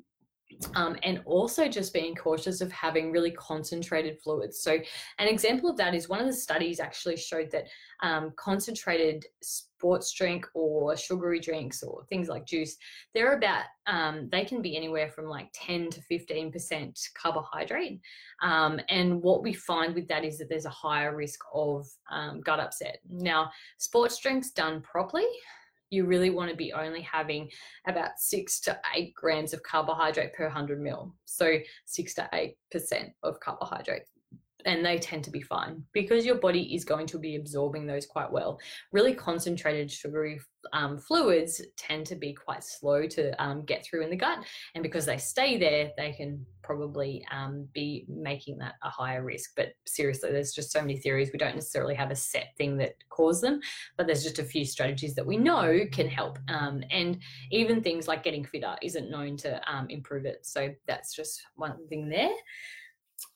um, 0.76 0.98
and 1.04 1.22
also 1.26 1.68
just 1.68 1.94
being 1.94 2.16
cautious 2.16 2.62
of 2.62 2.72
having 2.72 3.12
really 3.12 3.32
concentrated 3.32 4.20
fluids. 4.22 4.62
So, 4.62 4.78
an 5.20 5.28
example 5.28 5.70
of 5.70 5.78
that 5.78 5.94
is 5.94 6.10
one 6.10 6.20
of 6.20 6.28
the 6.28 6.34
studies 6.34 6.80
actually 6.80 7.18
showed 7.18 7.52
that 7.52 7.68
um, 8.02 8.34
concentrated 8.36 9.26
sports 9.42 10.12
drink 10.12 10.46
or 10.54 10.96
sugary 10.98 11.40
drinks 11.40 11.84
or 11.84 12.04
things 12.10 12.28
like 12.28 12.46
juice, 12.46 12.76
they're 13.14 13.38
about, 13.38 13.64
um, 13.88 14.28
they 14.32 14.44
can 14.44 14.62
be 14.62 14.76
anywhere 14.76 15.10
from 15.10 15.26
like 15.26 15.50
10 15.54 15.90
to 15.92 16.02
15% 16.12 17.00
carbohydrate. 17.22 18.02
Um, 18.42 18.80
and 18.90 19.22
what 19.22 19.42
we 19.42 19.54
find 19.54 19.96
with 19.96 20.08
that 20.10 20.26
is 20.26 20.38
that 20.38 20.50
there's 20.50 20.66
a 20.66 20.70
higher 20.70 21.16
risk 21.16 21.40
of 21.54 21.88
um, 22.12 22.42
gut 22.42 22.60
upset. 22.60 23.00
Now, 23.10 23.52
sports 23.78 24.20
drinks 24.20 24.52
done 24.52 24.82
properly, 24.82 25.28
you 25.90 26.06
really 26.06 26.30
want 26.30 26.50
to 26.50 26.56
be 26.56 26.74
only 26.74 27.02
having 27.02 27.50
about 27.88 28.12
six 28.18 28.60
to 28.62 28.80
eight 28.96 29.14
grams 29.16 29.54
of 29.54 29.64
carbohydrate 29.64 30.34
per 30.34 30.46
100 30.46 30.82
mil. 30.82 31.16
So 31.26 31.58
six 31.86 32.14
to 32.16 32.30
eight 32.34 32.56
percent 32.72 33.10
of 33.24 33.40
carbohydrate 33.40 34.04
and 34.66 34.86
they 34.86 34.98
tend 35.00 35.24
to 35.24 35.32
be 35.32 35.42
fine 35.42 35.84
because 35.94 36.26
your 36.26 36.36
body 36.36 36.76
is 36.76 36.84
going 36.84 37.08
to 37.08 37.18
be 37.18 37.36
absorbing 37.36 37.88
those 37.88 38.06
quite 38.06 38.32
well. 38.32 38.60
Really 38.92 39.14
concentrated 39.14 39.92
sugary 39.92 40.40
um, 40.74 40.98
fluids 40.98 41.62
tend 41.78 42.06
to 42.08 42.16
be 42.16 42.34
quite 42.34 42.64
slow 42.64 43.08
to 43.08 43.44
um, 43.44 43.64
get 43.64 43.86
through 43.86 44.04
in 44.04 44.10
the 44.10 44.16
gut, 44.16 44.40
and 44.76 44.84
because 44.84 45.06
they 45.06 45.18
stay 45.18 45.58
there, 45.58 45.92
they 45.98 46.12
can 46.12 46.46
probably 46.62 47.26
um, 47.32 47.68
be 47.74 48.06
making 48.08 48.58
that 48.58 48.76
a 48.84 48.90
higher 48.90 49.24
risk. 49.24 49.52
But 49.56 49.70
seriously, 49.88 50.32
there's 50.32 50.52
just 50.52 50.72
so 50.72 50.82
many 50.82 50.98
theories. 50.98 51.32
We 51.32 51.40
don't 51.40 51.56
necessarily 51.56 51.96
have 51.96 52.12
a 52.12 52.16
set 52.16 52.50
thing 52.58 52.78
that 52.78 52.96
causes 53.10 53.42
them, 53.42 53.60
but 53.98 54.06
there's 54.06 54.24
just 54.24 54.40
a 54.40 54.44
few 54.44 54.66
strategies 54.66 55.16
that 55.16 55.26
we 55.26 55.38
know 55.38 55.80
can 55.92 56.08
help. 56.08 56.38
Um, 56.50 56.84
and 56.92 57.20
even 57.52 57.82
things 57.82 58.08
like 58.08 58.24
getting 58.24 58.46
fitter 58.46 58.76
isn't 58.84 59.10
known 59.10 59.38
to 59.38 59.62
um, 59.72 59.90
improve 59.90 60.26
it. 60.26 60.46
So 60.46 60.70
that's 60.88 61.16
just 61.16 61.42
one 61.56 61.88
thing 61.88 62.10
there. 62.10 62.36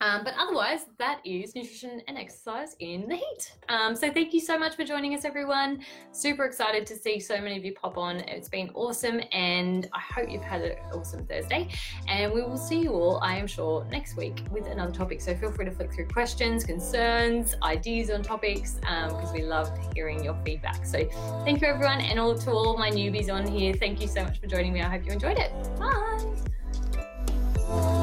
Um, 0.02 0.24
but 0.24 0.34
otherwise, 0.38 0.86
that 1.00 1.20
is 1.26 1.56
nutrition 1.56 2.02
and 2.08 2.18
exercise 2.18 2.76
in 2.80 3.08
the 3.08 3.16
heat. 3.16 3.54
Um, 3.70 3.96
so 3.96 4.12
thank 4.12 4.34
you 4.34 4.40
so 4.40 4.58
much 4.58 4.76
for 4.76 4.84
joining 4.84 5.16
us, 5.16 5.26
everyone. 5.26 5.84
Super 6.12 6.46
excited 6.46 6.86
to 6.88 6.96
see 6.96 7.20
so 7.20 7.40
many 7.40 7.58
of 7.58 7.64
you 7.64 7.74
pop 7.74 7.98
on. 7.98 8.18
It's 8.22 8.50
been 8.50 8.70
awesome, 8.74 9.22
and 9.32 9.90
I 9.94 10.00
hope 10.00 10.30
you've 10.30 10.44
had 10.44 10.62
an 10.62 10.78
awesome 10.94 11.26
Thursday. 11.26 11.70
And 12.08 12.34
we 12.34 12.42
will 12.42 12.58
see 12.58 12.80
you 12.80 12.92
all, 12.92 13.20
I 13.22 13.36
am 13.36 13.48
sure, 13.48 13.86
next 13.92 14.18
week 14.18 14.44
with 14.52 14.68
another 14.68 14.92
topic. 14.92 15.22
So 15.22 15.36
feel 15.36 15.52
free 15.52 15.66
to 15.66 15.72
flick 15.72 15.94
through 15.94 16.08
questions, 16.08 16.64
concerns, 16.64 17.56
ideas 17.64 18.10
on 18.10 18.24
topics, 18.24 18.76
because 18.76 19.30
um, 19.30 19.34
we 19.34 19.44
love 19.44 19.72
hearing 19.94 20.24
your 20.24 20.38
feedback. 20.46 20.86
So 20.86 21.08
thank 21.46 21.62
you, 21.62 21.68
everyone, 21.68 22.02
and 22.02 22.20
all 22.20 22.38
to 22.38 22.52
all 22.52 22.78
my 22.78 22.92
newbies 22.92 23.32
on 23.32 23.48
here. 23.48 23.74
Thank 23.74 24.02
you 24.02 24.08
so 24.08 24.24
much 24.24 24.40
for 24.40 24.48
joining 24.48 24.74
me. 24.74 24.82
I 24.82 24.90
hope 24.90 25.06
you 25.06 25.12
enjoyed 25.12 25.38
it. 25.38 25.52
Bye. 25.80 28.03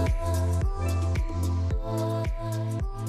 Bye. 2.50 2.99